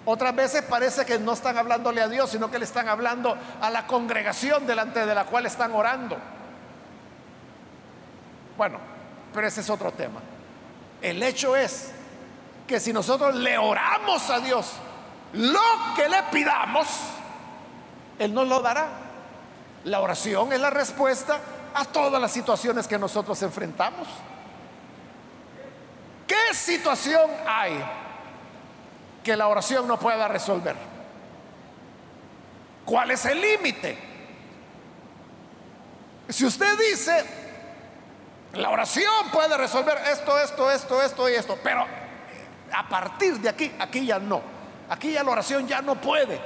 Otras 0.05 0.35
veces 0.35 0.63
parece 0.63 1.05
que 1.05 1.17
no 1.17 1.33
están 1.33 1.57
hablándole 1.57 2.01
a 2.01 2.07
Dios, 2.07 2.29
sino 2.29 2.51
que 2.51 2.59
le 2.59 2.65
están 2.65 2.89
hablando 2.89 3.37
a 3.61 3.69
la 3.69 3.87
congregación 3.87 4.65
delante 4.65 5.05
de 5.05 5.15
la 5.15 5.25
cual 5.25 5.45
están 5.45 5.71
orando. 5.71 6.17
Bueno, 8.57 8.79
pero 9.33 9.47
ese 9.47 9.61
es 9.61 9.69
otro 9.69 9.91
tema. 9.91 10.19
El 11.01 11.21
hecho 11.21 11.55
es 11.55 11.91
que 12.67 12.79
si 12.79 12.93
nosotros 12.93 13.35
le 13.35 13.57
oramos 13.57 14.29
a 14.29 14.39
Dios 14.39 14.71
lo 15.33 15.59
que 15.95 16.07
le 16.07 16.23
pidamos, 16.31 16.87
Él 18.19 18.33
nos 18.33 18.47
lo 18.47 18.61
dará. 18.61 18.87
La 19.85 19.99
oración 19.99 20.53
es 20.53 20.61
la 20.61 20.69
respuesta 20.69 21.39
a 21.73 21.85
todas 21.85 22.21
las 22.21 22.31
situaciones 22.31 22.87
que 22.87 22.97
nosotros 22.97 23.41
enfrentamos. 23.41 24.07
¿Qué 26.27 26.53
situación 26.53 27.29
hay 27.47 27.83
que 29.23 29.35
la 29.35 29.47
oración 29.47 29.87
no 29.87 29.99
pueda 29.99 30.27
resolver? 30.27 30.75
¿Cuál 32.85 33.11
es 33.11 33.25
el 33.25 33.41
límite? 33.41 33.97
Si 36.29 36.45
usted 36.45 36.77
dice, 36.77 37.42
la 38.53 38.69
oración 38.69 39.29
puede 39.31 39.57
resolver 39.57 39.97
esto, 40.11 40.37
esto, 40.39 40.69
esto, 40.69 41.01
esto 41.01 41.29
y 41.29 41.33
esto, 41.33 41.57
pero 41.63 41.85
a 42.71 42.87
partir 42.87 43.39
de 43.39 43.49
aquí, 43.49 43.71
aquí 43.79 44.05
ya 44.05 44.19
no. 44.19 44.41
Aquí 44.89 45.13
ya 45.13 45.23
la 45.23 45.31
oración 45.31 45.67
ya 45.67 45.81
no 45.81 45.95
puede. 45.95 46.39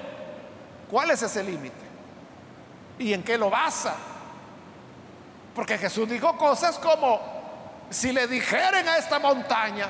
¿Cuál 0.89 1.11
es 1.11 1.21
ese 1.21 1.43
límite? 1.43 1.75
¿Y 2.99 3.13
en 3.13 3.23
qué 3.23 3.37
lo 3.37 3.49
basa? 3.49 3.95
Porque 5.53 5.77
Jesús 5.77 6.07
dijo 6.07 6.37
cosas 6.37 6.79
como, 6.79 7.19
si 7.89 8.13
le 8.13 8.27
dijeren 8.27 8.87
a 8.87 8.97
esta 8.97 9.19
montaña, 9.19 9.87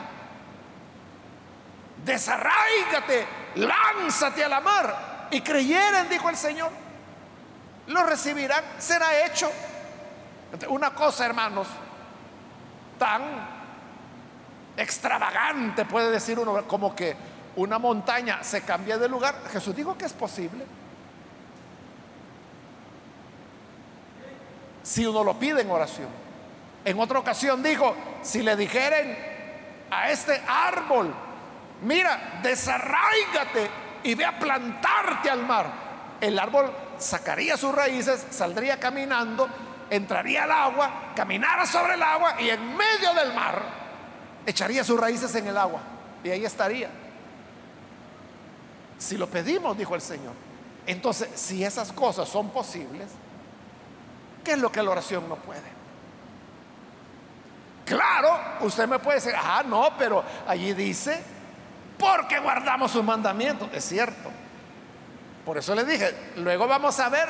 desarraígate, 2.04 3.28
lánzate 3.56 4.44
a 4.44 4.50
la 4.50 4.60
mar, 4.60 5.28
y 5.30 5.42
creyeren, 5.42 6.10
dijo 6.10 6.30
el 6.30 6.38
Señor, 6.38 6.72
lo 7.88 8.04
recibirán, 8.04 8.64
será 8.80 9.26
hecho. 9.26 9.52
Una 10.70 10.96
cosa, 10.96 11.26
hermanos, 11.26 11.68
tan 12.98 13.22
extravagante, 14.76 15.86
puede 15.86 16.12
decir 16.12 16.38
uno, 16.40 16.64
como 16.68 16.96
que 16.96 17.16
una 17.56 17.80
montaña 17.80 18.44
se 18.44 18.62
cambia 18.62 18.98
de 18.98 19.10
lugar. 19.10 19.36
Jesús 19.52 19.76
dijo 19.76 19.98
que 19.98 20.06
es 20.06 20.14
posible. 20.14 20.66
si 24.88 25.06
uno 25.06 25.22
lo 25.22 25.38
pide 25.38 25.62
en 25.62 25.70
oración. 25.70 26.08
En 26.86 26.98
otra 26.98 27.20
ocasión 27.20 27.62
dijo, 27.62 27.94
si 28.22 28.42
le 28.42 28.56
dijeren 28.56 29.18
a 29.92 30.10
este 30.10 30.42
árbol, 30.48 31.14
mira, 31.82 32.40
desarraígate 32.42 33.70
y 34.04 34.16
ve 34.16 34.24
a 34.24 34.40
plantarte 34.40 35.30
al 35.30 35.46
mar, 35.46 35.66
el 36.22 36.40
árbol 36.40 36.72
sacaría 36.98 37.58
sus 37.58 37.76
raíces, 37.76 38.28
saldría 38.30 38.80
caminando, 38.80 39.50
entraría 39.90 40.44
al 40.44 40.52
agua, 40.52 41.12
caminara 41.16 41.66
sobre 41.66 41.96
el 41.96 42.04
agua 42.04 42.40
y 42.40 42.50
en 42.50 42.76
medio 42.76 43.14
del 43.14 43.34
mar 43.34 43.62
echaría 44.46 44.84
sus 44.84 45.00
raíces 45.00 45.34
en 45.36 45.48
el 45.48 45.58
agua 45.58 45.82
y 46.24 46.30
ahí 46.30 46.46
estaría. 46.46 46.90
Si 48.98 49.18
lo 49.18 49.28
pedimos, 49.28 49.78
dijo 49.78 49.96
el 49.96 50.02
Señor. 50.02 50.34
Entonces, 50.86 51.30
si 51.36 51.64
esas 51.64 51.92
cosas 51.92 52.28
son 52.28 52.50
posibles, 52.50 53.10
¿Qué 54.48 54.54
es 54.54 54.60
lo 54.60 54.72
que 54.72 54.82
la 54.82 54.92
oración 54.92 55.28
no 55.28 55.36
puede? 55.36 55.60
Claro, 57.84 58.40
usted 58.62 58.88
me 58.88 58.98
puede 58.98 59.16
decir, 59.16 59.34
ah, 59.36 59.62
no, 59.68 59.90
pero 59.98 60.24
allí 60.48 60.72
dice, 60.74 61.22
porque 62.00 62.40
guardamos 62.40 62.90
sus 62.90 63.04
mandamientos. 63.04 63.68
Es 63.74 63.84
cierto. 63.84 64.32
Por 65.46 65.58
eso 65.58 65.76
le 65.76 65.84
dije, 65.84 66.32
luego 66.38 66.66
vamos 66.66 66.98
a 67.02 67.10
ver 67.10 67.28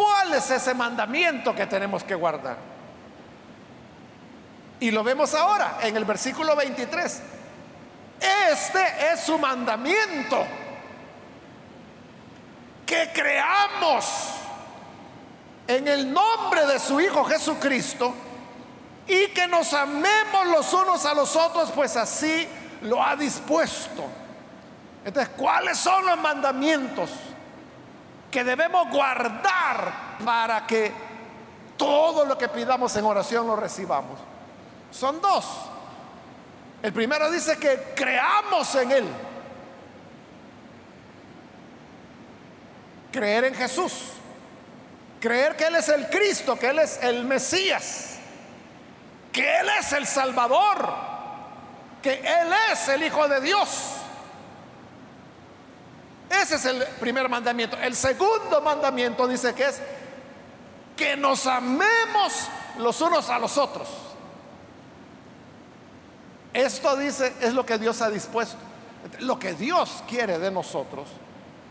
cuál 0.00 0.32
es 0.32 0.50
ese 0.50 0.72
mandamiento 0.72 1.54
que 1.54 1.66
tenemos 1.66 2.02
que 2.04 2.14
guardar. 2.14 2.56
Y 4.80 4.90
lo 4.90 5.04
vemos 5.04 5.34
ahora 5.34 5.78
en 5.82 5.94
el 5.94 6.06
versículo 6.06 6.56
23. 6.56 7.22
Este 8.50 9.12
es 9.12 9.20
su 9.20 9.38
mandamiento. 9.38 10.46
Que 12.86 13.10
creamos 13.12 14.30
en 15.66 15.86
el 15.86 16.12
nombre 16.12 16.66
de 16.66 16.78
su 16.78 16.98
Hijo 16.98 17.22
Jesucristo 17.24 18.14
y 19.06 19.26
que 19.28 19.46
nos 19.48 19.74
amemos 19.74 20.46
los 20.46 20.72
unos 20.72 21.04
a 21.04 21.12
los 21.12 21.36
otros, 21.36 21.70
pues 21.72 21.96
así 21.96 22.48
lo 22.82 23.02
ha 23.02 23.16
dispuesto. 23.16 24.04
Entonces, 25.04 25.34
¿cuáles 25.36 25.78
son 25.78 26.06
los 26.06 26.18
mandamientos 26.18 27.10
que 28.30 28.44
debemos 28.44 28.88
guardar 28.90 30.18
para 30.24 30.66
que 30.66 30.92
todo 31.76 32.24
lo 32.24 32.38
que 32.38 32.48
pidamos 32.48 32.94
en 32.96 33.04
oración 33.04 33.46
lo 33.46 33.56
recibamos? 33.56 34.18
Son 34.90 35.20
dos. 35.20 35.46
El 36.82 36.92
primero 36.92 37.30
dice 37.30 37.58
que 37.58 37.92
creamos 37.94 38.74
en 38.76 38.92
Él. 38.92 39.08
Creer 43.12 43.44
en 43.44 43.54
Jesús. 43.54 44.12
Creer 45.20 45.54
que 45.56 45.64
Él 45.64 45.76
es 45.76 45.88
el 45.90 46.08
Cristo, 46.08 46.58
que 46.58 46.68
Él 46.68 46.78
es 46.78 46.98
el 47.02 47.24
Mesías, 47.24 48.16
que 49.30 49.60
Él 49.60 49.68
es 49.78 49.92
el 49.92 50.06
Salvador, 50.06 50.94
que 52.02 52.14
Él 52.14 52.48
es 52.72 52.88
el 52.88 53.02
Hijo 53.02 53.28
de 53.28 53.40
Dios. 53.42 53.96
Ese 56.30 56.54
es 56.54 56.64
el 56.64 56.84
primer 57.00 57.28
mandamiento. 57.28 57.76
El 57.76 57.96
segundo 57.96 58.60
mandamiento 58.60 59.26
dice 59.26 59.52
que 59.52 59.66
es 59.66 59.80
que 60.96 61.16
nos 61.16 61.46
amemos 61.46 62.48
los 62.78 63.00
unos 63.00 63.28
a 63.28 63.38
los 63.38 63.58
otros. 63.58 63.88
Esto 66.52 66.96
dice 66.96 67.34
es 67.40 67.52
lo 67.52 67.66
que 67.66 67.78
Dios 67.78 68.00
ha 68.00 68.10
dispuesto. 68.10 68.56
Lo 69.20 69.38
que 69.38 69.54
Dios 69.54 70.04
quiere 70.08 70.38
de 70.38 70.50
nosotros 70.50 71.08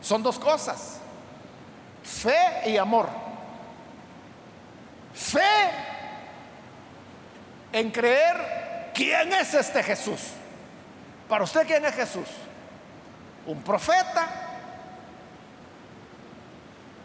son 0.01 0.23
dos 0.23 0.37
cosas, 0.37 0.97
fe 2.03 2.69
y 2.69 2.77
amor. 2.77 3.07
Fe 5.13 5.41
en 7.71 7.91
creer 7.91 8.91
quién 8.93 9.31
es 9.33 9.53
este 9.53 9.83
Jesús. 9.83 10.19
Para 11.29 11.43
usted, 11.43 11.65
¿quién 11.65 11.85
es 11.85 11.93
Jesús? 11.93 12.27
Un 13.45 13.61
profeta. 13.61 14.48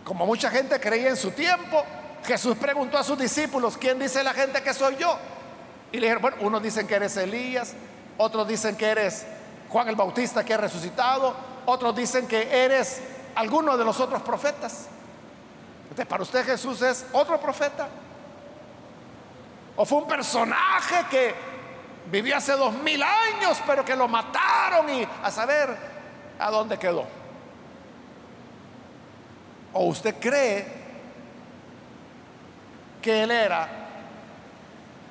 Como 0.05 0.27
mucha 0.27 0.51
gente 0.51 0.79
creía 0.79 1.09
en 1.09 1.17
su 1.17 1.31
tiempo, 1.31 1.83
Jesús 2.27 2.57
preguntó 2.57 2.99
a 2.99 3.05
sus 3.05 3.19
discípulos, 3.19 3.77
¿quién 3.79 3.99
dice 3.99 4.23
la 4.23 4.35
gente 4.35 4.63
que 4.63 4.75
soy 4.75 4.97
yo? 4.97 5.19
Y 5.93 5.97
le 5.97 6.07
dijeron, 6.07 6.23
bueno, 6.23 6.37
unos 6.41 6.63
dicen 6.63 6.87
que 6.87 6.95
eres 6.95 7.17
Elías, 7.17 7.75
otros 8.19 8.47
dicen 8.47 8.77
que 8.77 8.87
eres 8.87 9.27
Juan 9.71 9.89
el 9.89 9.97
Bautista 9.97 10.45
que 10.45 10.55
ha 10.55 10.59
resucitado, 10.59 11.35
otros 11.67 11.97
dicen 11.97 12.27
que 12.27 12.65
eres 12.65 13.01
alguno 13.35 13.77
de 13.77 13.85
los 13.85 13.99
otros 13.99 14.23
profetas. 14.23 14.87
Entonces, 15.85 16.07
para 16.07 16.23
usted 16.23 16.45
Jesús 16.45 16.83
es 16.83 17.07
otro 17.13 17.41
profeta. 17.41 17.89
O 19.77 19.85
fue 19.85 19.99
un 19.99 20.07
personaje 20.07 21.07
que 21.11 21.35
vivió 22.11 22.37
hace 22.37 22.53
dos 22.53 22.75
mil 22.75 23.03
años, 23.03 23.59
pero 23.67 23.85
que 23.85 23.97
lo 23.97 24.07
mataron 24.07 24.89
y 24.91 25.07
a 25.23 25.31
saber 25.31 25.77
a 26.39 26.51
dónde 26.51 26.79
quedó. 26.79 27.24
¿O 29.75 29.85
usted 29.85 30.15
cree 30.21 30.67
que 33.03 33.23
Él 33.23 33.31
era 33.31 33.69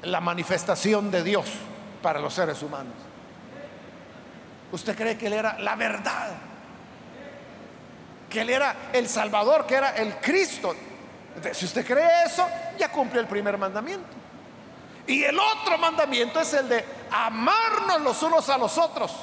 la 0.01 0.19
manifestación 0.19 1.11
de 1.11 1.23
Dios 1.23 1.45
para 2.01 2.19
los 2.19 2.33
seres 2.33 2.61
humanos? 2.63 2.93
¿Usted 4.71 4.95
cree 4.95 5.17
que 5.17 5.27
Él 5.27 5.33
era 5.33 5.59
la 5.59 5.75
verdad? 5.75 6.31
Que 8.29 8.41
Él 8.41 8.49
era 8.49 8.75
el 8.93 9.07
Salvador, 9.07 9.67
que 9.67 9.75
era 9.75 9.95
el 9.97 10.15
Cristo. 10.15 10.73
Si 11.51 11.65
usted 11.65 11.85
cree 11.85 12.23
eso, 12.25 12.47
ya 12.79 12.89
cumple 12.89 13.19
el 13.19 13.27
primer 13.27 13.57
mandamiento. 13.57 14.07
Y 15.05 15.23
el 15.23 15.37
otro 15.37 15.77
mandamiento 15.77 16.39
es 16.39 16.53
el 16.53 16.69
de 16.69 16.85
amarnos 17.11 18.01
los 18.01 18.23
unos 18.23 18.49
a 18.49 18.57
los 18.57 18.77
otros. 18.77 19.13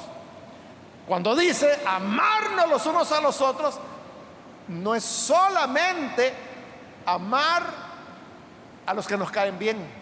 Cuando 1.07 1.35
dice 1.35 1.79
amarnos 1.85 2.69
los 2.69 2.85
unos 2.85 3.11
a 3.11 3.19
los 3.19 3.41
otros, 3.41 3.79
no 4.71 4.95
es 4.95 5.03
solamente 5.03 6.33
amar 7.05 7.63
a 8.85 8.93
los 8.93 9.07
que 9.07 9.17
nos 9.17 9.29
caen 9.31 9.59
bien 9.59 10.01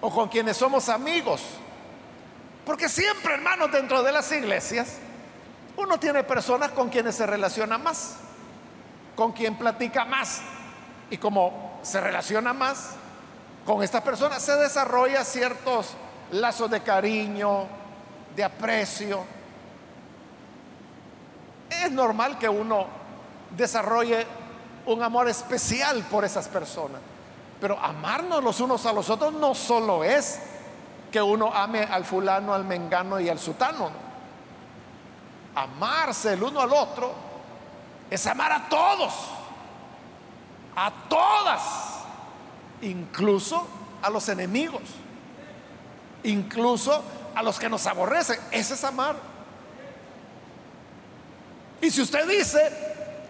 o 0.00 0.10
con 0.10 0.28
quienes 0.28 0.56
somos 0.56 0.88
amigos. 0.88 1.42
Porque 2.64 2.88
siempre, 2.88 3.34
hermanos, 3.34 3.72
dentro 3.72 4.02
de 4.02 4.12
las 4.12 4.30
iglesias, 4.30 4.98
uno 5.76 5.98
tiene 5.98 6.22
personas 6.24 6.70
con 6.72 6.90
quienes 6.90 7.16
se 7.16 7.26
relaciona 7.26 7.78
más, 7.78 8.16
con 9.16 9.32
quien 9.32 9.56
platica 9.56 10.04
más. 10.04 10.42
Y 11.10 11.16
como 11.16 11.80
se 11.82 12.00
relaciona 12.00 12.52
más 12.52 12.90
con 13.64 13.82
estas 13.82 14.02
personas, 14.02 14.42
se 14.42 14.54
desarrolla 14.56 15.24
ciertos 15.24 15.94
lazos 16.32 16.70
de 16.70 16.82
cariño, 16.82 17.66
de 18.36 18.44
aprecio. 18.44 19.37
Es 21.70 21.90
normal 21.90 22.38
que 22.38 22.48
uno 22.48 22.86
desarrolle 23.50 24.26
un 24.86 25.02
amor 25.02 25.28
especial 25.28 26.02
por 26.04 26.24
esas 26.24 26.48
personas. 26.48 27.00
Pero 27.60 27.78
amarnos 27.78 28.42
los 28.42 28.60
unos 28.60 28.86
a 28.86 28.92
los 28.92 29.10
otros 29.10 29.32
no 29.34 29.54
solo 29.54 30.04
es 30.04 30.40
que 31.10 31.20
uno 31.20 31.52
ame 31.52 31.82
al 31.82 32.04
fulano, 32.04 32.54
al 32.54 32.64
mengano 32.64 33.18
y 33.20 33.28
al 33.28 33.38
sutano. 33.38 33.90
Amarse 35.54 36.34
el 36.34 36.42
uno 36.42 36.60
al 36.60 36.72
otro 36.72 37.12
es 38.10 38.26
amar 38.26 38.52
a 38.52 38.68
todos, 38.68 39.12
a 40.76 40.92
todas, 41.08 41.62
incluso 42.82 43.66
a 44.00 44.10
los 44.10 44.28
enemigos, 44.28 44.82
incluso 46.22 47.02
a 47.34 47.42
los 47.42 47.58
que 47.58 47.68
nos 47.68 47.86
aborrecen. 47.86 48.38
Ese 48.50 48.74
es 48.74 48.84
amar. 48.84 49.16
Y 51.80 51.90
si 51.90 52.02
usted 52.02 52.26
dice, 52.28 52.70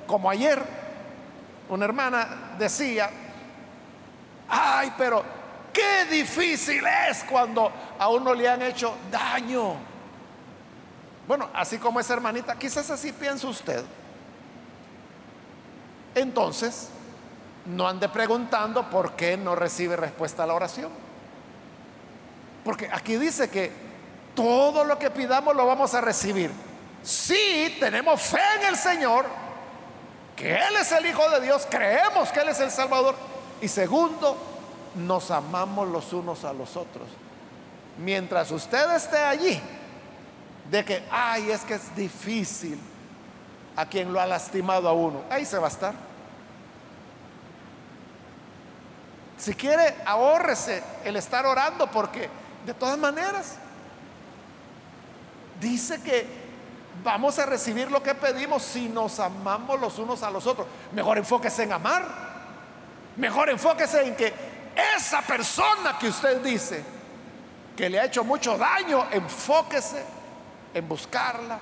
como 0.06 0.30
ayer, 0.30 0.62
una 1.68 1.84
hermana 1.84 2.54
decía, 2.58 3.10
ay, 4.48 4.92
pero 4.96 5.22
qué 5.72 6.06
difícil 6.10 6.82
es 7.08 7.24
cuando 7.24 7.70
a 7.98 8.08
uno 8.08 8.34
le 8.34 8.48
han 8.48 8.62
hecho 8.62 8.94
daño. 9.10 9.74
Bueno, 11.26 11.50
así 11.52 11.76
como 11.76 12.00
esa 12.00 12.14
hermanita, 12.14 12.58
quizás 12.58 12.90
así 12.90 13.12
piensa 13.12 13.46
usted. 13.46 13.84
Entonces, 16.14 16.88
no 17.66 17.86
ande 17.86 18.08
preguntando 18.08 18.88
por 18.88 19.12
qué 19.12 19.36
no 19.36 19.54
recibe 19.54 19.94
respuesta 19.96 20.44
a 20.44 20.46
la 20.46 20.54
oración. 20.54 20.90
Porque 22.64 22.88
aquí 22.90 23.16
dice 23.16 23.50
que 23.50 23.70
todo 24.34 24.84
lo 24.84 24.98
que 24.98 25.10
pidamos 25.10 25.54
lo 25.54 25.66
vamos 25.66 25.94
a 25.94 26.00
recibir. 26.00 26.50
Si 27.02 27.76
tenemos 27.80 28.20
fe 28.20 28.40
en 28.60 28.66
el 28.66 28.76
Señor, 28.76 29.26
que 30.36 30.54
Él 30.54 30.76
es 30.80 30.92
el 30.92 31.06
Hijo 31.06 31.28
de 31.30 31.40
Dios, 31.40 31.66
creemos 31.70 32.30
que 32.30 32.40
Él 32.40 32.48
es 32.48 32.60
el 32.60 32.70
Salvador. 32.70 33.14
Y 33.60 33.68
segundo, 33.68 34.36
nos 34.94 35.30
amamos 35.30 35.88
los 35.88 36.12
unos 36.12 36.44
a 36.44 36.52
los 36.52 36.76
otros. 36.76 37.08
Mientras 37.98 38.50
usted 38.50 38.94
esté 38.94 39.18
allí, 39.18 39.60
de 40.70 40.84
que, 40.84 41.02
ay, 41.10 41.50
es 41.50 41.62
que 41.62 41.74
es 41.74 41.96
difícil 41.96 42.78
a 43.74 43.86
quien 43.86 44.12
lo 44.12 44.20
ha 44.20 44.26
lastimado 44.26 44.88
a 44.88 44.92
uno, 44.92 45.22
ahí 45.30 45.44
se 45.44 45.58
va 45.58 45.66
a 45.66 45.70
estar. 45.70 45.94
Si 49.38 49.54
quiere, 49.54 49.96
ahórrese 50.04 50.82
el 51.04 51.16
estar 51.16 51.46
orando 51.46 51.90
porque 51.90 52.28
de 52.66 52.74
todas 52.74 52.98
maneras 52.98 53.54
dice 55.60 56.00
que 56.02 56.26
vamos 57.02 57.38
a 57.38 57.46
recibir 57.46 57.90
lo 57.90 58.02
que 58.02 58.14
pedimos 58.14 58.62
si 58.62 58.88
nos 58.88 59.18
amamos 59.20 59.80
los 59.80 59.98
unos 59.98 60.22
a 60.22 60.30
los 60.30 60.46
otros. 60.46 60.66
Mejor 60.92 61.18
enfóquese 61.18 61.64
en 61.64 61.72
amar. 61.72 62.06
Mejor 63.16 63.50
enfóquese 63.50 64.06
en 64.06 64.16
que 64.16 64.32
esa 64.96 65.22
persona 65.22 65.98
que 65.98 66.08
usted 66.08 66.40
dice 66.40 66.84
que 67.76 67.88
le 67.88 68.00
ha 68.00 68.04
hecho 68.04 68.24
mucho 68.24 68.56
daño, 68.56 69.06
enfóquese 69.10 70.04
en 70.74 70.88
buscarla, 70.88 71.58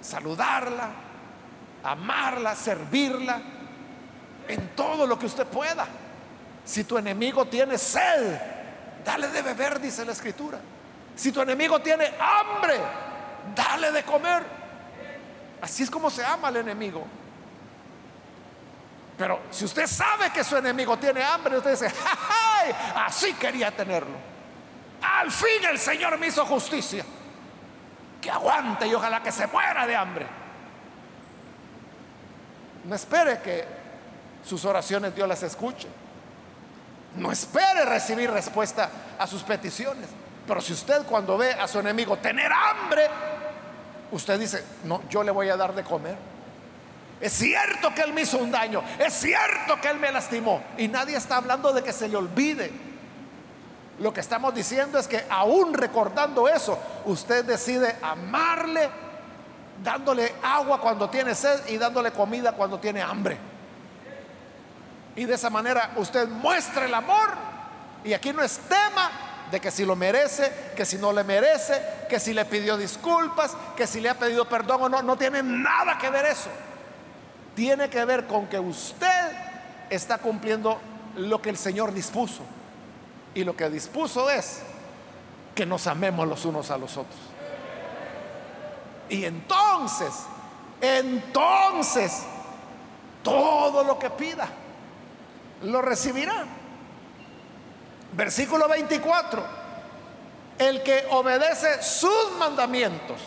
saludarla, 0.00 0.90
amarla, 1.82 2.54
servirla, 2.54 3.40
en 4.48 4.68
todo 4.74 5.06
lo 5.06 5.18
que 5.18 5.26
usted 5.26 5.46
pueda. 5.46 5.86
Si 6.64 6.84
tu 6.84 6.98
enemigo 6.98 7.46
tiene 7.46 7.78
sed, 7.78 8.40
dale 9.04 9.28
de 9.28 9.42
beber, 9.42 9.80
dice 9.80 10.04
la 10.04 10.12
escritura. 10.12 10.58
Si 11.14 11.32
tu 11.32 11.40
enemigo 11.40 11.80
tiene 11.80 12.12
hambre, 12.18 12.74
dale 13.54 13.92
de 13.92 14.02
comer. 14.02 14.42
Así 15.60 15.82
es 15.82 15.90
como 15.90 16.10
se 16.10 16.24
ama 16.24 16.48
al 16.48 16.56
enemigo. 16.56 17.06
Pero 19.16 19.40
si 19.50 19.64
usted 19.64 19.86
sabe 19.86 20.30
que 20.30 20.42
su 20.42 20.56
enemigo 20.56 20.96
tiene 20.98 21.22
hambre, 21.22 21.56
usted 21.56 21.70
dice, 21.70 21.90
¡Ja, 21.90 23.04
así 23.06 23.34
quería 23.34 23.70
tenerlo. 23.70 24.16
Al 25.02 25.30
fin 25.30 25.64
el 25.68 25.78
Señor 25.78 26.18
me 26.18 26.28
hizo 26.28 26.44
justicia. 26.46 27.04
Que 28.20 28.30
aguante 28.30 28.86
y 28.86 28.94
ojalá 28.94 29.22
que 29.22 29.32
se 29.32 29.46
muera 29.46 29.86
de 29.86 29.96
hambre. 29.96 30.26
No 32.84 32.94
espere 32.94 33.40
que 33.40 33.64
sus 34.44 34.64
oraciones 34.64 35.14
Dios 35.14 35.28
las 35.28 35.42
escuche. 35.42 35.88
No 37.16 37.30
espere 37.30 37.84
recibir 37.84 38.30
respuesta 38.30 38.90
a 39.18 39.26
sus 39.26 39.42
peticiones. 39.42 40.08
Pero 40.46 40.60
si 40.60 40.72
usted 40.72 41.04
cuando 41.06 41.36
ve 41.36 41.52
a 41.52 41.68
su 41.68 41.78
enemigo 41.78 42.16
tener 42.18 42.50
hambre, 42.52 43.08
usted 44.12 44.38
dice, 44.38 44.64
no, 44.84 45.02
yo 45.08 45.22
le 45.22 45.30
voy 45.30 45.48
a 45.48 45.56
dar 45.56 45.74
de 45.74 45.82
comer. 45.82 46.16
Es 47.20 47.32
cierto 47.32 47.94
que 47.94 48.02
él 48.02 48.12
me 48.12 48.22
hizo 48.22 48.38
un 48.38 48.50
daño, 48.50 48.82
es 48.98 49.12
cierto 49.12 49.80
que 49.80 49.88
él 49.88 49.98
me 49.98 50.10
lastimó. 50.10 50.62
Y 50.76 50.88
nadie 50.88 51.16
está 51.16 51.36
hablando 51.36 51.72
de 51.72 51.82
que 51.82 51.92
se 51.92 52.08
le 52.08 52.16
olvide. 52.16 52.70
Lo 53.98 54.12
que 54.12 54.20
estamos 54.20 54.54
diciendo 54.54 54.98
es 54.98 55.06
que 55.06 55.24
aún 55.30 55.74
recordando 55.74 56.48
eso, 56.48 56.78
usted 57.04 57.44
decide 57.44 57.96
amarle, 58.02 58.90
dándole 59.82 60.34
agua 60.42 60.80
cuando 60.80 61.08
tiene 61.08 61.34
sed 61.34 61.66
y 61.68 61.78
dándole 61.78 62.10
comida 62.10 62.52
cuando 62.52 62.80
tiene 62.80 63.00
hambre. 63.00 63.38
Y 65.14 65.24
de 65.24 65.34
esa 65.34 65.50
manera 65.50 65.92
usted 65.96 66.26
muestra 66.26 66.86
el 66.86 66.94
amor. 66.94 67.30
Y 68.04 68.12
aquí 68.14 68.32
no 68.32 68.42
es 68.42 68.58
tema 68.58 69.31
de 69.52 69.60
que 69.60 69.70
si 69.70 69.84
lo 69.84 69.94
merece, 69.94 70.50
que 70.74 70.86
si 70.86 70.96
no 70.96 71.12
le 71.12 71.22
merece, 71.22 72.06
que 72.08 72.18
si 72.18 72.32
le 72.32 72.46
pidió 72.46 72.78
disculpas, 72.78 73.54
que 73.76 73.86
si 73.86 74.00
le 74.00 74.08
ha 74.08 74.18
pedido 74.18 74.48
perdón 74.48 74.84
o 74.84 74.88
no. 74.88 75.02
No 75.02 75.14
tiene 75.18 75.42
nada 75.42 75.98
que 75.98 76.08
ver 76.08 76.24
eso. 76.24 76.48
Tiene 77.54 77.90
que 77.90 78.02
ver 78.06 78.26
con 78.26 78.46
que 78.46 78.58
usted 78.58 79.30
está 79.90 80.16
cumpliendo 80.16 80.80
lo 81.16 81.42
que 81.42 81.50
el 81.50 81.58
Señor 81.58 81.92
dispuso. 81.92 82.40
Y 83.34 83.44
lo 83.44 83.54
que 83.54 83.68
dispuso 83.68 84.30
es 84.30 84.62
que 85.54 85.66
nos 85.66 85.86
amemos 85.86 86.26
los 86.26 86.46
unos 86.46 86.70
a 86.70 86.78
los 86.78 86.96
otros. 86.96 87.20
Y 89.10 89.26
entonces, 89.26 90.14
entonces, 90.80 92.22
todo 93.22 93.84
lo 93.84 93.98
que 93.98 94.08
pida, 94.08 94.48
lo 95.60 95.82
recibirá. 95.82 96.46
Versículo 98.12 98.68
24. 98.68 99.62
El 100.58 100.82
que 100.82 101.06
obedece 101.10 101.82
sus 101.82 102.32
mandamientos, 102.38 103.20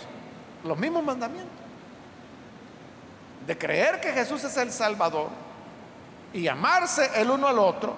los 0.63 0.77
mismos 0.77 1.03
mandamientos, 1.03 1.51
de 3.45 3.57
creer 3.57 3.99
que 3.99 4.11
Jesús 4.11 4.43
es 4.43 4.55
el 4.57 4.71
Salvador 4.71 5.29
y 6.33 6.47
amarse 6.47 7.09
el 7.15 7.29
uno 7.29 7.47
al 7.47 7.59
otro, 7.59 7.95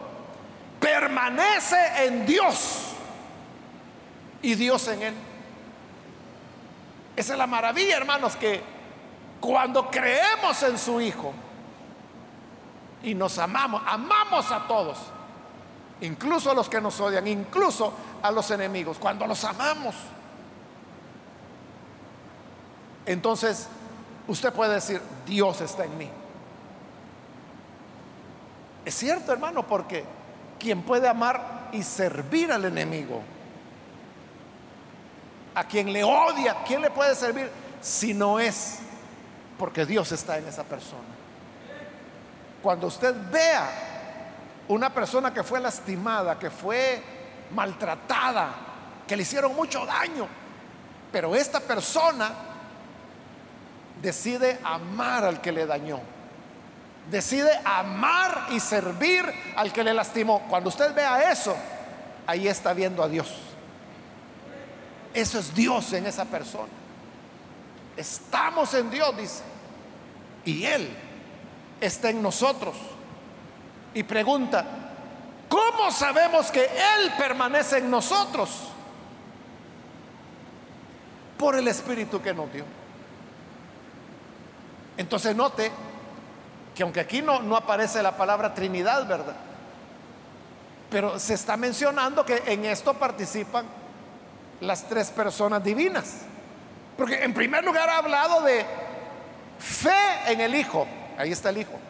permanece 0.79 2.05
en 2.05 2.25
Dios 2.25 2.93
y 4.41 4.55
Dios 4.55 4.87
en 4.87 5.01
él. 5.01 5.13
Esa 7.15 7.33
es 7.33 7.39
la 7.39 7.47
maravilla, 7.47 7.97
hermanos, 7.97 8.35
que 8.35 8.61
cuando 9.39 9.89
creemos 9.89 10.61
en 10.63 10.77
su 10.77 11.01
Hijo 11.01 11.33
y 13.03 13.13
nos 13.13 13.37
amamos, 13.39 13.81
amamos 13.85 14.51
a 14.51 14.67
todos, 14.67 14.97
incluso 16.01 16.51
a 16.51 16.53
los 16.53 16.69
que 16.69 16.79
nos 16.79 16.99
odian, 16.99 17.27
incluso 17.27 17.93
a 18.21 18.31
los 18.31 18.49
enemigos, 18.51 18.97
cuando 18.99 19.25
los 19.25 19.43
amamos, 19.43 19.95
entonces 23.05 23.67
usted 24.27 24.53
puede 24.53 24.75
decir, 24.75 25.01
Dios 25.25 25.61
está 25.61 25.85
en 25.85 25.97
mí. 25.97 26.09
Es 28.85 28.95
cierto, 28.95 29.31
hermano, 29.33 29.65
porque 29.65 30.05
quien 30.59 30.81
puede 30.81 31.07
amar 31.07 31.69
y 31.71 31.83
servir 31.83 32.51
al 32.51 32.65
enemigo, 32.65 33.21
a 35.55 35.63
quien 35.63 35.91
le 35.91 36.03
odia, 36.03 36.57
¿quién 36.65 36.81
le 36.81 36.91
puede 36.91 37.15
servir 37.15 37.49
si 37.81 38.13
no 38.13 38.39
es 38.39 38.79
porque 39.57 39.85
Dios 39.85 40.11
está 40.11 40.37
en 40.37 40.47
esa 40.47 40.63
persona? 40.63 41.01
Cuando 42.61 42.87
usted 42.87 43.15
vea 43.31 43.86
una 44.67 44.93
persona 44.93 45.33
que 45.33 45.43
fue 45.43 45.59
lastimada, 45.59 46.37
que 46.37 46.49
fue 46.49 47.01
maltratada, 47.51 48.53
que 49.07 49.15
le 49.15 49.23
hicieron 49.23 49.55
mucho 49.55 49.85
daño, 49.85 50.27
pero 51.11 51.35
esta 51.35 51.59
persona 51.59 52.31
decide 54.01 54.59
amar 54.63 55.23
al 55.23 55.41
que 55.41 55.51
le 55.51 55.65
dañó, 55.65 56.01
Decide 57.09 57.57
amar 57.63 58.47
y 58.51 58.59
servir 58.59 59.23
al 59.55 59.71
que 59.71 59.83
le 59.83 59.93
lastimó. 59.93 60.41
Cuando 60.49 60.69
usted 60.69 60.93
vea 60.93 61.31
eso, 61.31 61.55
ahí 62.25 62.49
está 62.49 62.73
viendo 62.73 63.01
a 63.01 63.07
Dios. 63.07 63.33
Eso 65.13 65.39
es 65.39 65.55
Dios 65.55 65.93
en 65.93 66.05
esa 66.05 66.25
persona. 66.25 66.67
Estamos 67.95 68.73
en 68.73 68.89
Dios, 68.89 69.15
dice. 69.17 69.41
Y 70.43 70.65
Él 70.65 70.89
está 71.79 72.09
en 72.09 72.21
nosotros. 72.21 72.75
Y 73.97 74.03
pregunta, 74.03 74.63
¿cómo 75.49 75.89
sabemos 75.89 76.51
que 76.51 76.63
Él 76.63 77.11
permanece 77.17 77.79
en 77.79 77.89
nosotros? 77.89 78.67
Por 81.35 81.55
el 81.55 81.67
Espíritu 81.67 82.21
que 82.21 82.31
nos 82.31 82.53
dio. 82.53 82.63
Entonces 84.97 85.35
note 85.35 85.71
que 86.75 86.83
aunque 86.83 86.99
aquí 86.99 87.23
no, 87.23 87.41
no 87.41 87.57
aparece 87.57 88.03
la 88.03 88.15
palabra 88.15 88.53
Trinidad, 88.53 89.07
¿verdad? 89.07 89.35
Pero 90.91 91.17
se 91.17 91.33
está 91.33 91.57
mencionando 91.57 92.23
que 92.23 92.43
en 92.45 92.65
esto 92.65 92.93
participan 92.93 93.65
las 94.61 94.87
tres 94.87 95.09
personas 95.09 95.63
divinas. 95.63 96.17
Porque 96.95 97.23
en 97.23 97.33
primer 97.33 97.65
lugar 97.65 97.89
ha 97.89 97.97
hablado 97.97 98.41
de 98.43 98.63
fe 99.57 100.31
en 100.31 100.39
el 100.41 100.53
Hijo. 100.53 100.85
Ahí 101.17 101.31
está 101.31 101.49
el 101.49 101.57
Hijo. 101.57 101.86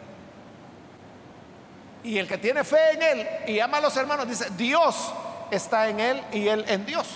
Y 2.08 2.16
el 2.16 2.26
que 2.26 2.38
tiene 2.38 2.64
fe 2.64 2.92
en 2.94 3.02
Él 3.02 3.28
y 3.48 3.60
ama 3.60 3.76
a 3.76 3.80
los 3.82 3.94
hermanos, 3.94 4.26
dice, 4.26 4.46
Dios 4.56 5.12
está 5.50 5.90
en 5.90 6.00
Él 6.00 6.24
y 6.32 6.48
Él 6.48 6.64
en 6.66 6.86
Dios. 6.86 7.06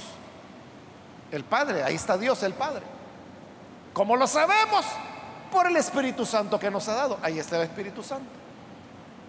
El 1.31 1.45
Padre, 1.45 1.83
ahí 1.83 1.95
está 1.95 2.19
Dios, 2.19 2.43
el 2.43 2.53
Padre. 2.53 2.83
¿Cómo 3.95 4.19
lo 4.19 4.27
sabemos? 4.27 4.85
Por 5.51 5.67
el 5.67 5.79
Espíritu 5.79 6.27
Santo 6.27 6.61
que 6.61 6.71
nos 6.71 6.87
ha 6.91 6.95
dado. 6.95 7.19
Ahí 7.23 7.39
está 7.39 7.57
el 7.57 7.63
Espíritu 7.63 8.03
Santo. 8.03 8.29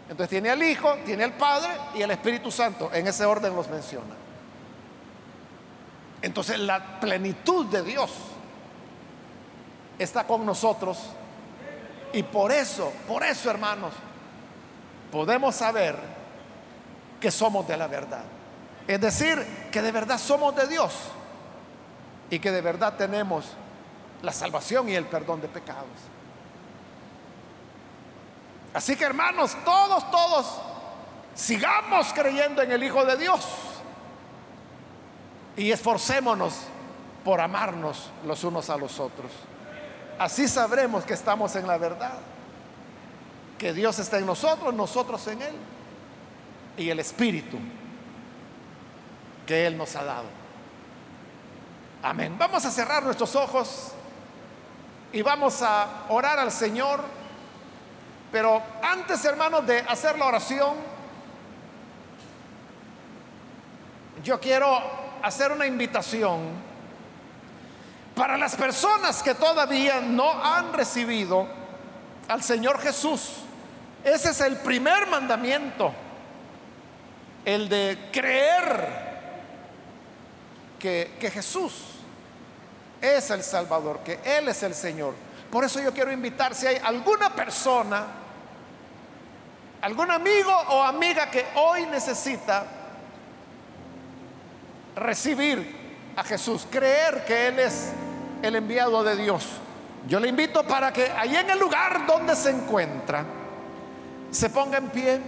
Entonces 0.09 0.32
tiene 0.32 0.49
al 0.49 0.61
Hijo, 0.61 0.97
tiene 1.05 1.24
al 1.24 1.32
Padre 1.32 1.70
y 1.95 2.01
el 2.01 2.11
Espíritu 2.11 2.51
Santo. 2.51 2.91
En 2.93 3.07
ese 3.07 3.24
orden 3.24 3.55
los 3.55 3.70
menciona. 3.70 4.16
Entonces 6.22 6.59
la 6.59 6.99
plenitud 6.99 7.68
de 7.68 7.84
Dios 7.84 8.11
está 9.97 10.28
con 10.28 10.45
nosotros 10.45 10.97
y 12.11 12.22
por 12.22 12.51
eso, 12.51 12.91
por 13.07 13.24
eso 13.24 13.49
hermanos, 13.49 13.93
podemos 15.14 15.53
saber 15.53 15.95
que 17.22 17.30
somos 17.30 17.68
de 17.68 17.78
la 17.78 17.86
verdad. 17.86 18.24
Es 18.88 18.99
decir, 18.99 19.70
que 19.72 19.84
de 19.84 19.91
verdad 19.91 20.18
somos 20.18 20.55
de 20.55 20.66
Dios 20.66 20.91
y 22.32 22.39
que 22.39 22.51
de 22.51 22.61
verdad 22.61 22.95
tenemos 22.97 23.45
la 24.24 24.32
salvación 24.32 24.89
y 24.89 24.95
el 24.95 25.05
perdón 25.05 25.39
de 25.39 25.47
pecados. 25.49 25.86
Así 28.74 28.95
que 28.95 29.03
hermanos, 29.03 29.55
todos, 29.64 30.09
todos, 30.09 30.59
sigamos 31.36 32.11
creyendo 32.11 32.64
en 32.64 32.72
el 32.72 32.84
Hijo 32.84 33.05
de 33.05 33.16
Dios 33.16 33.47
y 35.55 35.72
esforcémonos 35.72 36.55
por 37.24 37.39
amarnos 37.39 38.09
los 38.26 38.43
unos 38.43 38.68
a 38.72 38.78
los 38.78 38.99
otros. 38.99 39.32
Así 40.18 40.47
sabremos 40.47 41.05
que 41.05 41.14
estamos 41.14 41.55
en 41.55 41.68
la 41.68 41.78
verdad, 41.78 42.18
que 43.64 43.72
Dios 43.72 43.97
está 43.97 44.18
en 44.20 44.26
nosotros, 44.26 44.74
nosotros 44.74 45.26
en 45.28 45.41
Él, 45.41 45.55
y 46.76 46.89
el 46.89 46.99
Espíritu 46.99 47.57
que 49.47 49.66
Él 49.66 49.78
nos 49.78 49.95
ha 49.95 50.03
dado. 50.03 50.26
Amén. 52.01 52.36
Vamos 52.38 52.66
a 52.66 52.70
cerrar 52.70 53.03
nuestros 53.03 53.34
ojos 53.38 53.93
y 55.14 55.22
vamos 55.22 55.61
a 55.61 56.07
orar 56.09 56.39
al 56.39 56.51
Señor. 56.51 57.05
Pero 58.34 58.61
antes, 58.82 59.24
hermanos, 59.24 59.66
de 59.66 59.80
hacer 59.80 60.20
la 60.20 60.26
oración, 60.26 60.76
yo 64.26 64.41
quiero 64.41 64.78
hacer 65.22 65.53
una 65.53 65.66
invitación 65.66 66.49
para 68.14 68.38
las 68.38 68.57
personas 68.57 69.24
que 69.24 69.36
todavía 69.36 70.01
no 70.01 70.43
han 70.43 70.74
recibido 70.74 71.47
al 72.28 72.43
Señor 72.43 72.78
Jesús. 72.82 73.38
Ese 74.04 74.32
es 74.32 74.41
el 74.41 74.58
primer 74.58 75.08
mandamiento, 75.08 75.93
el 77.45 77.70
de 77.70 78.10
creer 78.12 79.04
que, 80.80 81.32
Jesús 81.34 81.74
es 83.01 83.30
el 83.30 83.41
Salvador, 83.41 83.99
que 83.99 84.20
Él 84.26 84.49
es 84.49 84.62
el 84.64 84.74
Señor. 84.74 85.14
Por 85.49 85.64
eso 85.64 85.80
yo 85.80 85.93
quiero 85.93 86.12
invitar 86.12 86.54
si 86.54 86.68
hay 86.68 86.78
alguna 86.84 87.34
persona, 87.34 88.06
algún 89.82 90.12
amigo 90.12 90.51
o 90.70 90.84
amiga 90.84 91.32
que 91.32 91.45
hoy 91.56 91.86
necesita 91.86 92.66
recibir 94.97 95.84
a 96.18 96.24
Jesús, 96.24 96.68
creer 96.70 97.24
que 97.26 97.47
Él 97.47 97.60
es 97.60 97.93
el 98.41 98.56
enviado 98.58 99.04
de 99.06 99.16
Dios. 99.16 99.47
Yo 100.08 100.20
le 100.20 100.28
invito 100.28 100.64
para 100.64 100.91
que 100.91 101.10
ahí 101.12 101.36
en 101.38 101.49
el 101.49 101.60
lugar 101.60 102.06
donde 102.06 102.36
se 102.36 102.49
encuentra, 102.49 103.24
se 104.34 104.50
ponga 104.50 104.80
en 104.80 104.90
pie, 104.90 105.22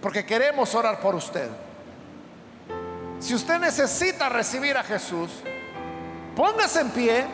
porque 0.00 0.24
queremos 0.24 0.74
orar 0.74 0.98
por 1.00 1.14
usted. 1.14 1.48
Si 3.20 3.34
usted 3.34 3.58
necesita 3.58 4.28
recibir 4.28 4.76
a 4.76 4.82
Jesús, 4.82 5.30
póngase 6.34 6.80
en 6.80 6.90
pie 6.90 7.24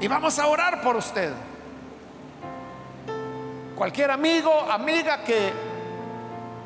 y 0.00 0.08
vamos 0.08 0.38
a 0.38 0.46
orar 0.46 0.80
por 0.80 0.96
usted. 0.96 1.32
Cualquier 3.76 4.10
amigo, 4.10 4.60
amiga 4.62 5.22
que 5.22 5.52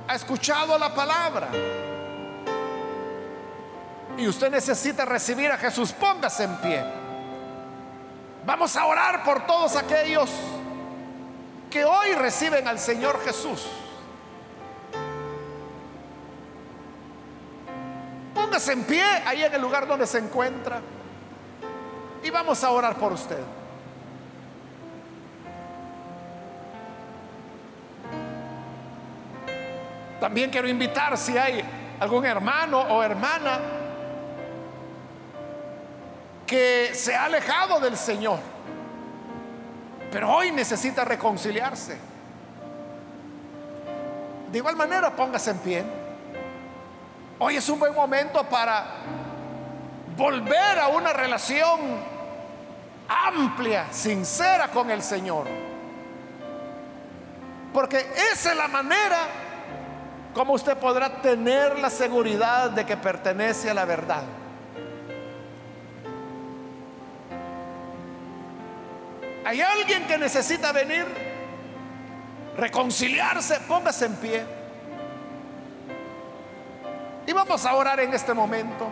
ha 0.07 0.15
escuchado 0.15 0.79
la 0.79 0.95
palabra 0.95 1.49
y 4.17 4.27
usted 4.29 4.51
necesita 4.51 5.05
recibir 5.05 5.51
a 5.51 5.59
Jesús, 5.59 5.93
póngase 5.93 6.45
en 6.45 6.57
pie. 6.59 7.02
Vamos 8.45 8.77
a 8.77 8.87
orar 8.87 9.23
por 9.23 9.47
todos 9.47 9.77
aquellos 9.77 10.29
que 11.71 11.85
hoy 11.85 12.13
reciben 12.15 12.67
al 12.67 12.79
Señor 12.79 13.23
Jesús. 13.25 13.67
Póngase 18.35 18.73
en 18.73 18.85
pie 18.85 19.05
ahí 19.25 19.45
en 19.45 19.55
el 19.55 19.63
lugar 19.63 19.87
donde 19.87 20.07
se 20.07 20.19
encuentra 20.19 20.81
y 22.23 22.31
vamos 22.31 22.63
a 22.65 22.71
orar 22.71 22.97
por 22.97 23.13
usted. 23.13 23.39
También 30.21 30.51
quiero 30.51 30.69
invitar 30.69 31.17
si 31.17 31.39
hay 31.39 31.65
algún 32.01 32.27
hermano 32.27 32.81
o 32.81 33.03
hermana 33.03 33.82
que 36.47 36.93
se 36.95 37.15
ha 37.15 37.25
alejado 37.25 37.81
del 37.81 37.97
Señor, 37.97 38.39
pero 40.11 40.31
hoy 40.31 40.51
necesita 40.51 41.05
reconciliarse. 41.05 41.99
De 44.51 44.59
igual 44.59 44.77
manera, 44.77 45.15
póngase 45.17 45.51
en 45.51 45.59
pie. 45.59 45.85
Hoy 47.39 47.57
es 47.57 47.69
un 47.69 47.79
buen 47.79 47.95
momento 47.95 48.45
para 48.45 48.85
volver 50.17 50.79
a 50.79 50.89
una 50.89 51.13
relación 51.13 51.81
amplia, 53.09 53.87
sincera 53.91 54.69
con 54.69 54.91
el 54.91 55.03
Señor. 55.03 55.47
Porque 57.73 58.07
esa 58.33 58.51
es 58.51 58.57
la 58.57 58.69
manera 58.69 59.27
como 60.35 60.55
usted 60.55 60.77
podrá 60.77 61.21
tener 61.21 61.79
la 61.79 61.91
seguridad 61.91 62.71
de 62.71 62.87
que 62.87 62.97
pertenece 62.97 63.71
a 63.71 63.75
la 63.75 63.85
verdad. 63.85 64.23
¿Hay 69.53 69.61
alguien 69.61 70.07
que 70.07 70.17
necesita 70.17 70.73
venir? 70.73 71.05
Reconciliarse, 72.57 73.61
póngase 73.69 74.07
en 74.07 74.17
pie. 74.17 74.47
Y 77.27 77.33
vamos 77.35 77.67
a 77.67 77.75
orar 77.75 78.01
en 78.01 78.15
este 78.15 78.33
momento. 78.33 78.89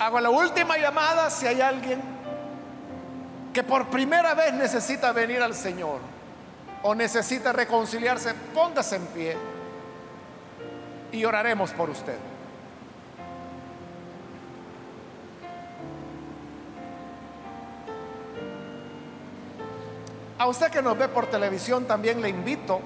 Hago 0.00 0.18
la 0.18 0.30
última 0.30 0.76
llamada 0.78 1.30
si 1.30 1.46
hay 1.46 1.60
alguien 1.60 2.13
que 3.54 3.62
por 3.62 3.86
primera 3.86 4.34
vez 4.34 4.52
necesita 4.52 5.12
venir 5.12 5.40
al 5.40 5.54
Señor 5.54 6.00
o 6.82 6.94
necesita 6.94 7.52
reconciliarse, 7.52 8.34
póngase 8.52 8.96
en 8.96 9.06
pie 9.06 9.36
y 11.12 11.24
oraremos 11.24 11.70
por 11.70 11.88
usted. 11.88 12.18
A 20.36 20.48
usted 20.48 20.68
que 20.70 20.82
nos 20.82 20.98
ve 20.98 21.08
por 21.08 21.26
televisión 21.26 21.84
también 21.86 22.20
le 22.20 22.28
invito, 22.28 22.80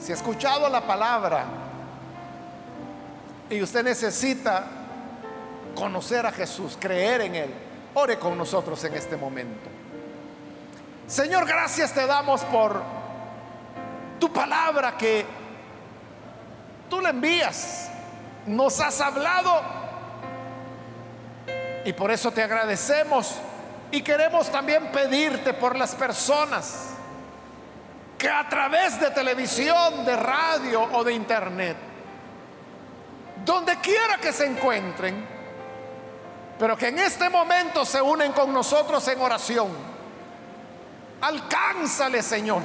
si 0.00 0.10
ha 0.10 0.16
escuchado 0.16 0.68
la 0.68 0.84
palabra 0.84 1.44
y 3.48 3.62
usted 3.62 3.84
necesita 3.84 4.66
conocer 5.76 6.26
a 6.26 6.32
Jesús, 6.32 6.76
creer 6.78 7.20
en 7.20 7.34
Él, 7.36 7.54
ore 7.94 8.18
con 8.18 8.36
nosotros 8.36 8.82
en 8.82 8.94
este 8.94 9.16
momento. 9.16 9.77
Señor, 11.08 11.46
gracias 11.46 11.94
te 11.94 12.06
damos 12.06 12.44
por 12.44 12.82
tu 14.20 14.30
palabra 14.30 14.94
que 14.98 15.24
tú 16.90 17.00
le 17.00 17.08
envías. 17.08 17.88
Nos 18.46 18.78
has 18.80 19.00
hablado 19.00 19.62
y 21.86 21.94
por 21.94 22.10
eso 22.10 22.30
te 22.30 22.42
agradecemos 22.42 23.36
y 23.90 24.02
queremos 24.02 24.50
también 24.50 24.92
pedirte 24.92 25.54
por 25.54 25.76
las 25.76 25.94
personas 25.94 26.90
que 28.18 28.28
a 28.28 28.46
través 28.46 29.00
de 29.00 29.10
televisión, 29.10 30.04
de 30.04 30.14
radio 30.14 30.82
o 30.92 31.02
de 31.04 31.14
internet, 31.14 31.76
donde 33.46 33.76
quiera 33.76 34.18
que 34.18 34.30
se 34.30 34.44
encuentren, 34.44 35.26
pero 36.58 36.76
que 36.76 36.88
en 36.88 36.98
este 36.98 37.30
momento 37.30 37.86
se 37.86 38.02
unen 38.02 38.32
con 38.32 38.52
nosotros 38.52 39.08
en 39.08 39.18
oración, 39.22 39.97
alcánzale 41.20 42.22
Señor, 42.22 42.62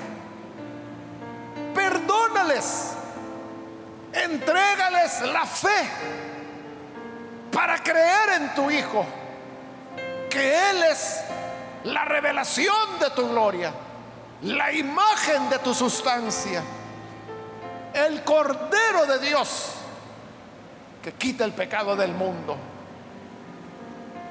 perdónales, 1.73 2.93
entrégales 4.11 5.21
la 5.21 5.45
fe 5.45 5.89
para 7.51 7.81
creer 7.81 8.41
en 8.41 8.53
tu 8.55 8.69
Hijo 8.69 9.05
que 10.29 10.69
Él 10.69 10.83
es 10.83 11.23
la 11.83 12.05
revelación 12.05 12.99
de 12.99 13.09
tu 13.11 13.29
gloria, 13.29 13.73
la 14.43 14.71
imagen 14.71 15.49
de 15.49 15.59
tu 15.59 15.73
sustancia, 15.73 16.63
el 17.93 18.23
Cordero 18.23 19.05
de 19.05 19.19
Dios 19.19 19.75
que 21.03 21.11
quita 21.13 21.43
el 21.43 21.51
pecado 21.51 21.95
del 21.95 22.13
mundo. 22.13 22.55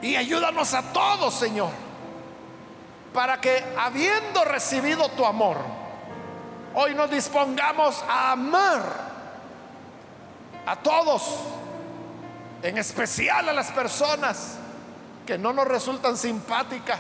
Y 0.01 0.17
ayúdanos 0.17 0.73
a 0.75 0.93
todos, 0.93 1.35
Señor, 1.35 1.71
para 3.13 3.41
que 3.41 3.63
habiendo 3.79 4.45
recibido 4.45 5.09
tu 5.11 5.25
amor, 5.25 5.59
hoy 6.75 6.95
nos 6.95 7.11
dispongamos 7.11 8.03
a 8.09 8.33
amar 8.33 8.83
a 10.67 10.77
todos, 10.77 11.41
en 12.63 12.79
especial 12.79 13.49
a 13.49 13.53
las 13.53 13.71
personas 13.73 14.57
que 15.27 15.37
no 15.37 15.53
nos 15.53 15.67
resultan 15.67 16.17
simpáticas 16.17 16.99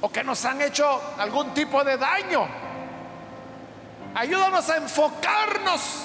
o 0.00 0.10
que 0.10 0.22
nos 0.24 0.44
han 0.44 0.60
hecho 0.60 1.00
algún 1.18 1.54
tipo 1.54 1.82
de 1.84 1.96
daño. 1.96 2.46
Ayúdanos 4.14 4.68
a 4.68 4.76
enfocarnos 4.76 6.04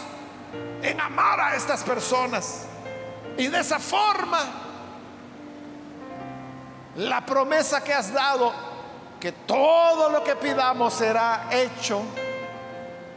en 0.81 1.01
amar 1.01 1.39
a 1.39 1.55
estas 1.55 1.83
personas. 1.83 2.65
Y 3.37 3.47
de 3.47 3.59
esa 3.59 3.79
forma, 3.79 4.39
la 6.97 7.25
promesa 7.25 7.83
que 7.83 7.93
has 7.93 8.11
dado, 8.11 8.51
que 9.19 9.31
todo 9.31 10.09
lo 10.09 10.23
que 10.23 10.35
pidamos 10.35 10.93
será 10.93 11.47
hecho, 11.51 12.01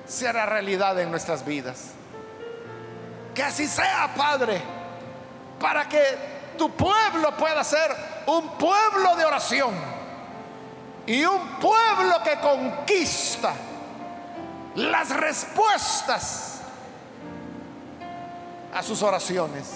será 0.07 0.47
realidad 0.47 0.99
en 1.01 1.11
nuestras 1.11 1.45
vidas. 1.45 1.93
Que 3.35 3.43
así 3.43 3.67
sea, 3.67 4.13
Padre, 4.15 4.61
para 5.59 5.89
que 5.89 6.03
tu 6.59 6.71
pueblo 6.73 7.35
pueda 7.39 7.65
ser 7.65 7.91
un 8.27 8.51
pueblo 8.59 9.17
de 9.17 9.25
oración 9.25 9.75
y 11.07 11.25
un 11.25 11.49
pueblo 11.59 12.23
que 12.23 12.39
conquista 12.39 13.55
las 14.75 15.09
respuestas 15.09 16.61
a 18.75 18.83
sus 18.83 19.03
oraciones. 19.03 19.71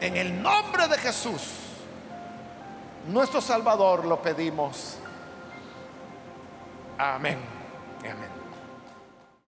En 0.00 0.16
el 0.16 0.42
nombre 0.42 0.88
de 0.88 0.98
Jesús, 0.98 1.65
nuestro 3.08 3.40
Salvador, 3.40 4.04
lo 4.04 4.20
pedimos. 4.20 4.98
Amén. 6.98 7.38
Amén. 8.00 8.35